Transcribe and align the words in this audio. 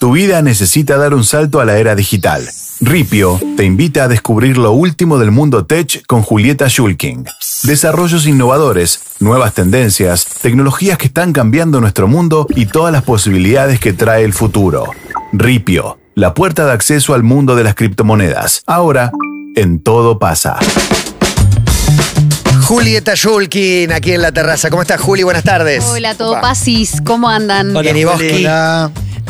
Tu 0.00 0.12
vida 0.12 0.40
necesita 0.40 0.96
dar 0.96 1.12
un 1.12 1.24
salto 1.24 1.60
a 1.60 1.66
la 1.66 1.76
era 1.76 1.94
digital. 1.94 2.48
Ripio 2.80 3.38
te 3.58 3.66
invita 3.66 4.04
a 4.04 4.08
descubrir 4.08 4.56
lo 4.56 4.72
último 4.72 5.18
del 5.18 5.30
mundo 5.30 5.66
tech 5.66 6.06
con 6.06 6.22
Julieta 6.22 6.70
Schulking. 6.70 7.26
Desarrollos 7.64 8.26
innovadores, 8.26 9.02
nuevas 9.18 9.52
tendencias, 9.52 10.24
tecnologías 10.40 10.96
que 10.96 11.08
están 11.08 11.34
cambiando 11.34 11.82
nuestro 11.82 12.08
mundo 12.08 12.46
y 12.48 12.64
todas 12.64 12.94
las 12.94 13.02
posibilidades 13.02 13.78
que 13.78 13.92
trae 13.92 14.24
el 14.24 14.32
futuro. 14.32 14.86
Ripio, 15.34 15.98
la 16.14 16.32
puerta 16.32 16.64
de 16.64 16.72
acceso 16.72 17.12
al 17.12 17.22
mundo 17.22 17.54
de 17.54 17.64
las 17.64 17.74
criptomonedas. 17.74 18.62
Ahora, 18.66 19.12
en 19.54 19.82
todo 19.82 20.18
pasa. 20.18 20.56
Julieta 22.62 23.12
Shulkin, 23.14 23.92
aquí 23.92 24.12
en 24.12 24.22
la 24.22 24.32
terraza. 24.32 24.70
¿Cómo 24.70 24.80
estás, 24.80 24.98
Juli? 24.98 25.24
Buenas 25.24 25.44
tardes. 25.44 25.84
Hola, 25.84 26.14
todo 26.14 26.40
pasis, 26.40 27.02
¿cómo 27.04 27.28
andan? 27.28 27.74
Bien, 27.82 27.98
y 27.98 28.04
vos, 28.04 28.18
Ki? 28.18 28.46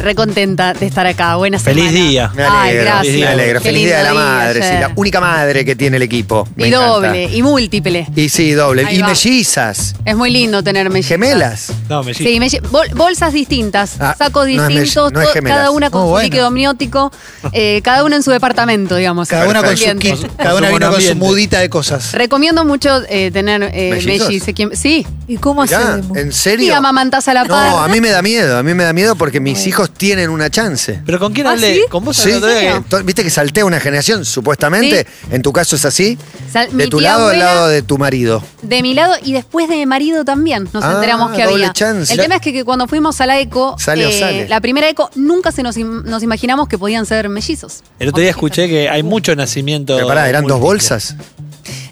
Recontenta 0.00 0.72
de 0.72 0.86
estar 0.86 1.06
acá. 1.06 1.36
Buenas 1.36 1.62
Feliz 1.62 1.92
día. 1.92 2.30
Me 2.34 2.42
Ay, 2.44 2.70
alegro, 2.70 2.84
gracias. 2.84 3.16
me 3.16 3.26
alegro. 3.26 3.60
Qué 3.60 3.68
Feliz 3.68 3.84
día 3.86 3.98
de 3.98 4.02
la 4.04 4.10
lindo 4.10 4.24
día 4.24 4.34
madre, 4.34 4.62
sí, 4.62 4.68
ayer. 4.68 4.80
la 4.80 4.92
única 4.96 5.20
madre 5.20 5.64
que 5.64 5.76
tiene 5.76 5.96
el 5.98 6.02
equipo. 6.02 6.48
Me 6.56 6.64
Y 6.64 6.68
encanta. 6.68 6.86
doble, 6.88 7.24
y 7.24 7.42
múltiple. 7.42 8.06
Y 8.16 8.28
sí, 8.28 8.52
doble. 8.52 8.86
Ahí 8.86 8.96
y 8.96 9.00
va. 9.02 9.08
mellizas. 9.08 9.94
Es 10.04 10.16
muy 10.16 10.30
lindo 10.30 10.62
tener 10.62 10.88
mellizas. 10.90 11.08
Gemelas. 11.10 11.72
No, 11.88 12.02
me 12.02 12.14
Sí, 12.14 12.24
melli- 12.38 12.60
bol- 12.70 12.88
bolsas 12.94 13.32
distintas, 13.32 13.96
Ah, 14.00 14.14
sacos 14.16 14.46
no 14.46 14.50
es 14.52 14.58
mell- 14.70 14.80
distintos, 14.80 15.12
no 15.12 15.20
es 15.20 15.30
gemelas. 15.32 15.58
cada 15.58 15.70
una 15.70 15.90
con 15.90 16.00
Oh, 16.02 16.04
su 16.04 16.10
bueno. 16.12 16.24
líquido 16.24 16.46
amniótico, 16.46 17.12
eh, 17.52 17.80
cada 17.82 18.04
una 18.04 18.16
en 18.16 18.22
su 18.22 18.30
departamento, 18.30 18.96
digamos. 18.96 19.28
Cada 19.28 19.48
una 19.48 19.62
con 19.62 19.76
su 19.76 19.90
Ambiente. 19.90 20.22
kit, 20.24 20.36
cada 20.36 20.54
una 20.54 20.68
Su 20.68 20.74
vino 20.74 20.86
con 20.90 21.00
su 21.00 21.08
ambiente. 21.10 21.26
mudita 21.26 21.58
de 21.60 21.68
cosas. 21.68 22.12
Recomiendo 22.14 22.64
mucho 22.64 23.02
eh, 23.08 23.30
tener 23.32 23.62
eh, 23.74 23.90
¿Mellizos? 23.92 24.28
mellizos. 24.28 24.54
¿Quién- 24.54 24.76
Sí. 24.76 25.06
¿Y 25.28 25.36
cómo 25.36 25.62
Mirá, 25.62 25.94
hacemos? 25.94 26.16
¿En 26.16 26.28
Y 26.28 26.32
serio? 26.32 26.74
amamantás 26.76 27.28
a 27.28 27.34
la 27.34 27.44
par. 27.44 27.70
No, 27.70 27.80
a 27.82 27.88
mí 27.88 28.00
me 28.00 28.10
da 28.10 28.22
miedo. 28.22 28.56
A 28.58 28.62
mí 28.62 28.72
me 28.74 28.82
da 28.84 28.92
miedo 28.92 29.14
porque 29.16 29.40
mis 29.40 29.66
hijos 29.66 29.89
tienen 29.96 30.30
una 30.30 30.50
chance. 30.50 31.00
¿Pero 31.04 31.18
con 31.18 31.32
quién 31.32 31.46
¿Ah, 31.46 31.52
hablé? 31.52 31.74
sí? 31.74 31.80
¿Con 31.90 32.04
vos 32.04 32.16
Sí, 32.16 32.30
otro 32.32 32.48
día 32.48 32.82
viste 33.04 33.22
que 33.22 33.30
saltea 33.30 33.64
una 33.64 33.80
generación, 33.80 34.24
supuestamente. 34.24 35.06
En 35.30 35.42
tu 35.42 35.52
caso 35.52 35.76
es 35.76 35.84
así. 35.84 36.18
Sal- 36.52 36.68
De 36.76 36.88
tu 36.88 36.98
tía 36.98 37.10
lado 37.12 37.26
o 37.26 37.28
del 37.28 37.42
abuela- 37.42 37.54
lado 37.54 37.68
de 37.68 37.82
tu 37.82 37.98
marido. 37.98 38.42
De 38.62 38.82
mi 38.82 38.94
lado 38.94 39.14
y 39.22 39.32
después 39.32 39.68
de 39.68 39.76
mi 39.76 39.86
marido 39.86 40.24
también 40.24 40.68
nos 40.72 40.84
Ah, 40.84 40.92
enteramos 40.94 41.30
que 41.32 41.44
doble 41.44 41.64
había. 41.64 41.72
chance. 41.72 42.12
El 42.12 42.18
tema 42.20 42.36
es 42.36 42.40
que, 42.40 42.52
que 42.52 42.64
cuando 42.64 42.86
fuimos 42.88 43.20
a 43.20 43.26
la 43.26 43.38
ECO, 43.40 43.76
eh, 43.78 43.82
Sale 43.82 44.06
o 44.06 44.12
sale. 44.12 44.48
la 44.48 44.60
primera 44.60 44.88
ECO, 44.88 45.10
nunca 45.14 45.52
se 45.52 45.62
nos, 45.62 45.76
im- 45.76 46.02
nos 46.04 46.22
imaginamos 46.22 46.68
que 46.68 46.78
podían 46.78 47.06
ser 47.06 47.28
mellizos. 47.28 47.82
El 47.98 48.08
otro 48.08 48.20
día 48.20 48.30
escuché 48.30 48.68
que 48.68 48.88
hay 48.88 49.02
mucho 49.02 49.34
nacimiento. 49.36 49.94
Pero 49.94 50.08
pará, 50.08 50.28
eran 50.28 50.42
dos 50.44 50.58
múltiple. 50.60 50.66
bolsas. 50.66 51.14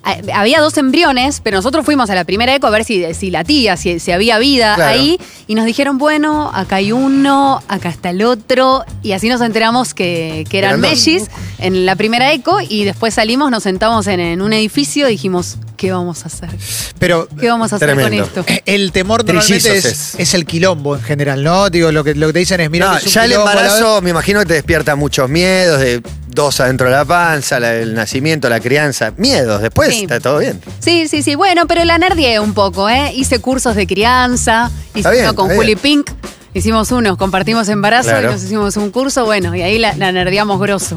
Ah, 0.05 0.17
Había 0.35 0.61
dos 0.61 0.77
embriones, 0.79 1.41
pero 1.43 1.57
nosotros 1.59 1.85
fuimos 1.85 2.09
a 2.11 2.15
la 2.15 2.25
primera 2.25 2.55
eco 2.55 2.67
a 2.67 2.71
ver 2.71 2.85
si, 2.85 3.13
si 3.15 3.31
latía, 3.31 3.77
si, 3.77 3.99
si 3.99 4.13
había 4.13 4.39
vida 4.39 4.75
Claro. 4.77 4.91
ahí. 4.93 5.19
Y 5.47 5.55
nos 5.55 5.65
dijeron, 5.65 5.99
bueno, 5.99 6.51
acá 6.55 6.77
hay 6.77 6.93
uno, 6.93 7.63
acá 7.69 7.89
está 7.89 8.11
el 8.11 8.23
otro. 8.23 8.85
Y 9.03 9.13
así 9.13 9.29
nos 9.29 9.41
enteramos 9.41 9.95
que, 9.95 10.45
que 10.49 10.59
eran 10.59 10.81
mellis 10.81 11.25
en 11.59 11.87
la 11.87 11.97
primera 11.97 12.33
eco. 12.33 12.59
Y 12.61 12.85
después 12.85 13.15
salimos, 13.15 13.51
nos 13.51 13.63
sentamos 13.63 14.07
en, 14.07 14.21
en 14.21 14.43
un 14.43 14.53
edificio 14.53 15.09
y 15.09 15.13
dijimos, 15.13 15.57
¿qué 15.77 15.93
vamos 15.93 16.25
a 16.25 16.27
hacer? 16.27 16.51
Pero 16.99 17.29
¿Qué 17.41 17.49
vamos 17.49 17.73
a 17.73 17.77
hacer 17.77 17.89
Tremendo. 17.95 18.29
con 18.29 18.41
esto? 18.43 18.63
el 18.67 18.93
temor 18.93 19.25
normalmente 19.25 19.69
Trillizos 19.71 19.85
es, 19.93 20.15
es. 20.19 20.35
el 20.35 20.45
quilombo 20.47 20.97
en 20.97 21.03
general, 21.03 21.43
¿no? 21.45 21.71
Digo, 21.71 21.93
lo 21.93 22.03
que, 22.05 22.15
lo 22.15 22.27
que 22.29 22.33
te 22.35 22.39
dicen 22.41 22.61
es, 22.61 22.71
mira, 22.71 22.93
No, 22.93 22.99
ya 23.01 23.25
el 23.25 23.33
embarazo 23.33 24.01
me 24.03 24.11
imagino 24.11 24.41
que 24.41 24.47
te 24.47 24.55
despierta 24.55 24.97
muchos 24.97 25.29
miedos 25.31 25.81
de 25.81 26.03
dos 26.39 26.61
adentro 26.61 26.87
de 26.89 26.93
la 26.95 27.05
panza, 27.05 27.59
la- 27.59 27.75
el 27.75 27.95
nacimiento, 27.95 28.49
la 28.49 28.61
crianza. 28.61 29.13
Miedos, 29.17 29.61
después 29.61 29.93
Sí. 29.95 30.03
está 30.03 30.21
todo 30.21 30.39
bien. 30.39 30.61
Sí, 30.79 31.09
sí, 31.09 31.23
sí. 31.23 31.35
Bueno, 31.35 31.67
pero 31.67 31.85
la 31.85 31.99
nerdié 31.99 32.39
un 32.39 32.55
poco, 32.55 32.89
¿eh? 32.89 33.13
Hice 33.15 33.41
cursos 33.41 33.75
de 33.75 33.87
crianza, 33.89 34.71
hice 34.91 34.99
Está 35.01 35.11
bien, 35.11 35.25
uno 35.25 35.35
con 35.35 35.51
Juli. 35.51 35.75
Pink. 35.77 36.11
Hicimos 36.55 36.91
uno, 36.93 37.17
compartimos 37.19 37.69
embarazo 37.69 38.09
Claro. 38.09 38.31
y 38.31 38.33
nos 38.33 38.43
hicimos 38.43 38.77
un 38.79 38.91
curso, 38.91 39.25
bueno, 39.27 39.55
y 39.55 39.63
ahí 39.63 39.79
la, 39.79 39.95
la 39.97 40.13
nerdeamos 40.13 40.59
grosso. 40.61 40.95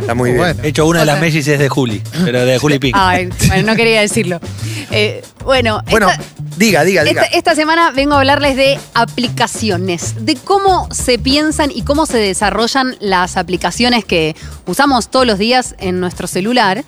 Está 0.00 0.14
muy 0.14 0.30
bien. 0.30 0.38
bueno. 0.38 0.62
De 0.62 0.68
hecho, 0.68 0.86
una 0.86 1.00
de 1.00 1.06
las 1.06 1.20
mellis 1.20 1.46
es 1.46 1.58
de 1.58 1.68
Juli, 1.68 2.00
pero 2.24 2.44
de 2.46 2.58
Juli 2.58 2.78
Pink. 2.80 2.96
Ay, 2.98 3.28
bueno, 3.48 3.62
no 3.72 3.76
quería 3.76 4.00
decirlo. 4.00 4.40
Eh, 4.90 5.22
bueno, 5.44 5.82
Bueno, 5.90 6.08
esta, 6.08 6.22
diga, 6.56 6.84
diga, 6.84 7.04
diga. 7.04 7.22
esta- 7.22 7.36
esta 7.36 7.54
semana 7.54 7.90
vengo 7.90 8.14
a 8.14 8.18
hablarles 8.18 8.56
de 8.56 8.78
aplicaciones, 8.94 10.24
de 10.24 10.36
cómo 10.36 10.88
se 10.92 11.18
piensan 11.18 11.70
y 11.74 11.82
cómo 11.82 12.06
se 12.06 12.18
desarrollan 12.18 12.96
las 13.00 13.36
aplicaciones 13.36 14.04
que 14.04 14.36
usamos 14.66 15.08
todos 15.08 15.26
los 15.26 15.38
días 15.38 15.74
en 15.78 16.00
nuestro 16.00 16.26
celular. 16.26 16.84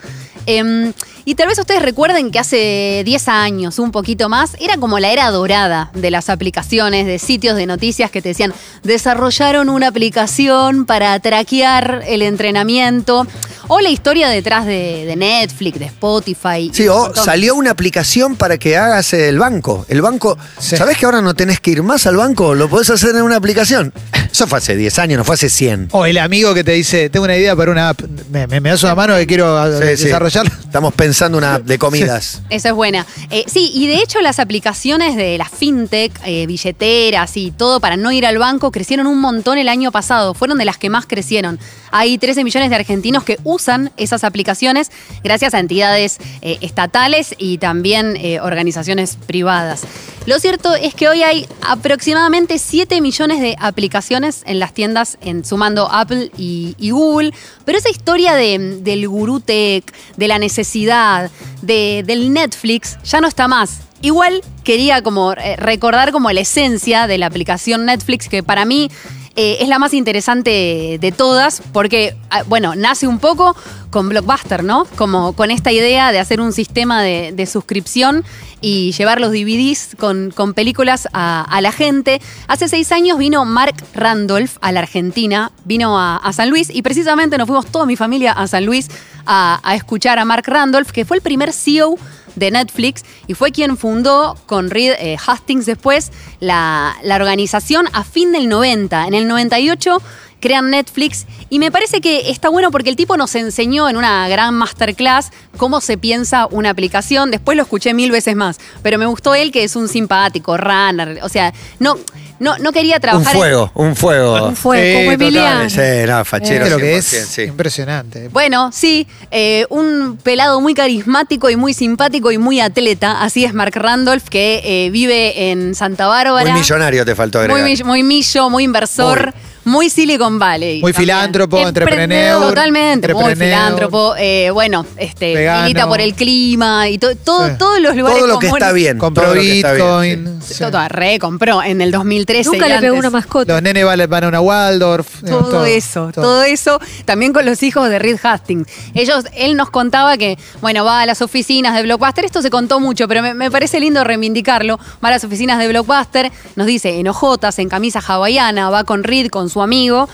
Em, 0.47 0.93
y 1.25 1.35
tal 1.35 1.49
vez 1.49 1.59
ustedes 1.59 1.83
recuerden 1.83 2.31
que 2.31 2.39
hace 2.39 3.03
10 3.05 3.29
años, 3.29 3.79
un 3.79 3.91
poquito 3.91 4.29
más, 4.29 4.53
era 4.61 4.77
como 4.77 4.99
la 5.01 5.11
era 5.11 5.31
dorada 5.31 5.91
de 5.95 6.11
las 6.11 6.31
aplicaciones, 6.31 7.07
de 7.07 7.19
sitios 7.19 7.57
de 7.57 7.67
noticias 7.67 8.11
que 8.11 8.23
te 8.23 8.29
decían, 8.31 8.55
desarrollaron 8.85 9.69
una 9.69 9.89
aplicación 9.89 10.87
para 10.87 11.19
traquear 11.21 12.03
el 12.07 12.23
entrenamiento, 12.23 13.27
o 13.69 13.81
la 13.81 13.91
historia 13.91 14.29
detrás 14.29 14.65
de, 14.65 15.05
de 15.07 15.17
Netflix, 15.17 15.79
de 15.81 15.87
Spotify. 15.87 16.71
Sí, 16.73 16.87
o 16.87 16.97
montón. 17.07 17.25
salió 17.25 17.57
una 17.57 17.73
aplicación 17.73 18.37
para 18.37 18.59
que 18.59 18.77
hagas 18.77 19.13
el 19.13 19.39
banco. 19.39 19.85
El 19.89 20.03
banco, 20.03 20.39
Sí. 20.59 20.77
¿sabés 20.77 20.97
que 20.97 21.07
ahora 21.07 21.21
no 21.21 21.35
tenés 21.35 21.59
que 21.59 21.73
ir 21.73 21.83
más 21.83 22.07
al 22.07 22.17
banco? 22.17 22.55
Lo 22.55 22.69
podés 22.71 22.91
hacer 22.91 23.17
en 23.17 23.23
una 23.23 23.37
aplicación. 23.37 23.93
Eso 24.37 24.47
fue 24.47 24.59
hace 24.59 24.77
10 24.77 24.99
años, 24.99 25.17
no 25.17 25.25
fue 25.25 25.35
hace 25.37 25.49
100. 25.49 25.89
O 25.93 26.05
el 26.05 26.19
amigo 26.19 26.53
que 26.53 26.63
te 26.63 26.73
dice, 26.73 27.09
tengo 27.09 27.25
una 27.25 27.39
idea 27.39 27.57
para 27.57 27.71
una 27.73 27.89
app, 27.89 28.03
me, 28.31 28.47
me- 28.47 28.61
me 28.61 28.69
das 28.69 28.83
una 28.83 28.95
mano 28.95 29.17
que 29.17 29.27
quiero 29.27 29.57
a- 29.57 29.71
Sí, 29.81 29.97
sí. 29.97 30.05
desarrollarla. 30.05 30.53
Estamos 30.63 30.93
pensando 30.93 31.39
una 31.39 31.59
de 31.59 31.79
comidas. 31.79 32.43
Esa 32.51 32.69
es 32.69 32.75
buena. 32.75 33.07
Eh, 33.31 33.45
sí, 33.47 33.71
y 33.73 33.87
de 33.87 33.95
hecho 34.03 34.21
las 34.21 34.39
aplicaciones 34.39 35.17
de 35.17 35.39
la 35.39 35.47
fintech, 35.49 36.13
eh, 36.27 36.45
billeteras 36.47 37.35
y 37.39 37.51
todo 37.51 37.81
para 37.81 37.97
no 37.97 38.13
ir 38.13 38.27
al 38.27 38.37
banco 38.37 38.71
crecieron 38.71 39.07
un 39.07 39.23
montón 39.23 39.57
el 39.57 39.71
año 39.71 39.91
pasado. 39.91 40.35
Fueron 40.35 40.59
de 40.59 40.67
las 40.67 40.77
que 40.77 40.91
más 40.91 41.07
crecieron. 41.07 41.59
Hay 41.91 42.19
13 42.19 42.45
millones 42.45 42.69
de 42.69 42.77
argentinos 42.77 43.25
que 43.25 43.39
usan 43.43 43.91
esas 43.97 44.23
aplicaciones 44.23 44.91
gracias 45.25 45.55
a 45.55 45.61
entidades 45.61 46.19
eh, 46.43 46.59
estatales 46.61 47.35
y 47.39 47.57
también 47.57 48.17
eh, 48.19 48.39
organizaciones 48.41 49.17
privadas. 49.27 49.81
Lo 50.27 50.41
cierto 50.41 50.75
es 50.75 50.93
que 50.95 51.09
hoy 51.09 51.23
hay 51.23 51.47
aproximadamente 51.63 52.59
7 52.59 53.01
millones 53.01 53.41
de 53.41 53.55
aplicaciones 53.61 54.43
en 54.45 54.59
las 54.59 54.75
tiendas, 54.75 55.19
en, 55.21 55.45
sumando 55.45 55.89
Apple 55.91 56.33
y, 56.37 56.75
Google. 56.91 57.33
Pero 57.65 57.79
esa 57.79 57.91
historia 57.91 58.35
de- 58.35 58.79
del 58.81 59.07
gurú 59.09 59.39
tech, 59.39 59.85
de 60.17 60.27
la 60.29 60.41
necesidad, 60.41 61.31
de- 61.63 62.03
del 62.05 62.33
Netflix, 62.33 62.99
ya 63.05 63.21
no 63.21 63.29
está 63.29 63.47
más. 63.47 63.83
Igual 64.03 64.43
quería 64.65 65.01
como 65.01 65.33
eh, 65.33 65.55
recordar 65.59 66.11
como 66.11 66.31
la 66.33 66.41
esencia 66.41 67.07
de 67.07 67.19
la 67.19 67.27
aplicación 67.27 67.87
Netflix, 67.87 68.29
que 68.29 68.43
para 68.43 68.65
mí 68.65 68.91
eh, 69.37 69.59
es 69.61 69.69
la 69.69 69.79
más 69.79 69.93
interesante 69.93 70.99
de 70.99 71.13
todas, 71.13 71.63
porque, 71.73 72.17
ah, 72.31 72.43
bueno, 72.47 72.75
nace 72.75 73.07
un 73.07 73.19
poco 73.19 73.55
con 73.91 74.09
Blockbuster, 74.09 74.65
¿no? 74.65 74.87
Como 74.97 75.35
con 75.35 75.51
esta 75.51 75.71
idea 75.73 76.11
de 76.11 76.19
hacer 76.19 76.41
un 76.41 76.55
sistema 76.55 77.03
de, 77.03 77.47
suscripción 77.47 78.25
y 78.63 78.93
llevar 78.93 79.21
los 79.21 79.31
DVDs 79.33 79.95
con, 79.99 80.33
películas 80.55 81.07
a, 81.13 81.61
la 81.61 81.71
gente. 81.71 82.23
Hace 82.49 82.69
seis 82.69 82.91
años 82.93 83.19
vino 83.19 83.45
Mark 83.45 83.77
Randolph 83.95 84.57
a 84.63 84.73
la 84.73 84.81
Argentina, 84.81 85.53
vino 85.67 85.99
a, 85.99 86.17
a 86.17 86.33
San 86.33 86.49
Luis 86.49 86.71
y 86.71 86.81
precisamente 86.81 87.37
nos 87.37 87.47
fuimos 87.47 87.67
toda 87.67 87.85
mi 87.85 87.97
familia 87.97 88.33
a 88.33 88.49
San 88.49 88.65
Luis 88.65 88.89
a, 89.27 89.61
a 89.63 89.75
escuchar 89.75 90.19
a 90.19 90.25
Mark 90.25 90.45
Randolph, 90.47 90.91
que 90.91 91.05
fue 91.05 91.19
el 91.19 91.23
primer 91.23 91.53
CEO 91.53 91.99
de 92.37 92.51
Netflix 92.51 93.05
y 93.27 93.35
fue 93.35 93.51
quien 93.51 93.77
fundó 93.77 94.39
con 94.47 94.71
Reed 94.71 94.93
eh, 94.99 95.17
Hastings 95.27 95.67
después 95.67 96.13
la, 96.39 96.97
la 97.03 97.17
organización 97.17 97.87
a 97.93 98.05
fin 98.05 98.33
del 98.33 98.49
90. 98.49 99.07
En 99.07 99.15
el 99.15 99.27
98 99.27 100.01
crean 100.41 100.71
Netflix 100.71 101.27
y 101.49 101.59
me 101.59 101.71
parece 101.71 102.01
que 102.01 102.31
está 102.31 102.49
bueno 102.49 102.71
porque 102.71 102.91
el 102.91 102.97
tipo 102.97 103.17
nos 103.17 103.35
enseñó 103.35 103.89
en 103.89 103.97
una 103.97 104.29
gran 104.29 104.55
masterclass 104.55 105.31
cómo 105.57 105.81
se 105.81 105.99
piensa 105.99 106.47
una 106.51 106.71
aplicación. 106.71 107.31
Después 107.31 107.57
lo 107.57 107.63
escuché 107.63 107.95
mil 107.95 108.11
veces 108.11 108.37
más, 108.37 108.59
pero 108.83 108.99
me 108.99 109.07
gustó 109.07 109.35
él 109.35 109.51
que 109.51 109.65
es 109.65 109.77
un 109.77 109.89
simpático, 109.89 110.57
runner, 110.57 111.21
o 111.23 111.29
sea, 111.29 111.53
no, 111.79 111.97
no, 112.39 112.59
no 112.59 112.73
quería 112.73 112.97
Un 112.97 113.01
trabajar... 113.01 113.33
en- 113.35 113.39
fuego, 113.39 113.71
un 113.75 113.97
fuego. 113.97 114.47
Un 114.49 114.57
fuego, 114.57 114.83
Sí, 114.85 114.93
como 114.95 115.13
total, 115.13 115.27
Emiliano. 115.29 115.71
Sí, 115.71 115.81
no, 116.07 116.25
fachero. 116.25 116.65
Viste 116.65 116.71
lo 116.71 116.79
que 116.79 116.95
100%, 116.95 116.99
es 116.99 117.05
sí. 117.29 117.43
impresionante. 117.43 118.29
Bueno, 118.29 118.71
sí, 118.73 119.07
eh, 119.31 119.67
un 119.71 120.19
pelado 120.23 120.61
muy 120.61 120.75
carismático 120.75 121.51
y 121.51 121.57
muy 121.57 121.75
simpático 121.75 122.31
y 122.33 122.39
muy 122.39 122.61
atleta. 122.61 123.23
Así 123.23 123.45
es 123.45 123.55
Mark 123.55 123.73
Randolph, 123.75 124.25
que 124.29 124.61
eh, 124.65 124.91
vive 124.91 125.51
en 125.51 125.75
Santa 125.75 126.07
Bárbara. 126.07 126.51
Muy 126.51 126.61
millonario 126.61 127.05
te 127.05 127.15
faltó 127.15 127.39
Muy, 127.39 127.45
agregar. 127.47 127.65
mill- 127.71 127.85
muy 127.85 128.03
millo, 128.03 128.51
muy 128.51 128.65
inversor, 128.65 129.33
muy, 129.65 129.91
Silicon 129.91 130.39
Valley. 130.39 130.81
Muy 130.81 130.93
también. 130.93 131.09
filántropo, 131.11 131.59
Emprendedor. 131.59 131.99
entrepreneur. 131.99 132.49
Totalmente, 132.49 133.13
muy 133.15 133.23
entrepreneur. 133.25 133.57
filántropo. 133.59 134.15
eh, 134.17 134.51
bueno, 134.51 134.87
este, 134.97 135.35
Vegano. 135.35 135.63
milita 135.63 135.89
por 135.89 136.01
el 136.01 136.15
clima 136.15 136.89
y 136.89 136.99
to- 136.99 137.17
todo, 137.17 137.49
Sí. 137.49 137.55
todos 137.59 137.81
los 137.81 137.97
lugares 137.97 138.19
Todo 138.21 138.29
lo 138.29 138.39
que 138.39 138.47
está 138.47 138.71
bien. 138.73 138.97
Compró 138.99 139.33
Bitcoin. 139.33 140.41
sí. 140.41 140.55
sí. 140.55 140.61
Todo, 140.61 140.87
re, 140.89 141.19
compró 141.19 141.63
en 141.65 141.81
el 141.81 141.91
2013. 142.35 142.51
Nunca 142.51 142.67
y 142.67 142.73
le 142.73 142.79
pegó 142.81 142.99
una 142.99 143.11
mascota. 143.11 143.53
Los 143.53 143.63
nenes 143.63 143.85
van 143.85 144.09
van 144.09 144.25
a 144.25 144.29
una 144.29 144.41
Waldorf. 144.41 145.23
digamos, 145.23 145.51
todo, 145.51 145.65
eso, 145.67 146.11
todo. 146.13 146.43
eso, 146.43 146.79
también 147.05 147.33
con 147.33 147.47
los 147.47 147.63
hijos 147.63 147.89
de 147.89 147.99
Reed 147.99 148.19
Hastings. 148.23 148.69
Ellos, 148.95 149.25
él 149.35 149.57
nos 149.57 149.71
contaba 149.71 150.17
que, 150.17 150.39
bueno, 150.61 150.85
va 150.85 151.01
a 151.01 151.07
las 151.07 151.23
oficinas 151.23 151.75
de 151.75 151.83
Blockbuster, 151.83 152.25
esto 152.25 152.43
se 152.43 152.51
contó 152.51 152.81
mucho, 152.81 153.09
pero 153.09 153.23
me, 153.23 153.35
me 153.35 153.51
parece 153.51 153.81
lindo 153.81 154.03
reivindicarlo. 154.05 154.79
Va 155.05 155.09
a 155.09 155.13
las 155.13 155.25
oficinas 155.25 155.59
de 155.59 155.69
Blockbuster, 155.69 156.31
nos 156.57 156.67
dice 156.67 156.99
en 156.99 157.09
ojotas, 157.09 157.59
en 157.59 157.69
camisa 157.69 158.01
hawaiana, 158.07 158.71
va 158.71 158.85
con 158.85 159.05
Reed, 159.05 159.29
con 159.29 159.49
su 159.49 159.63
amigo. 159.63 160.09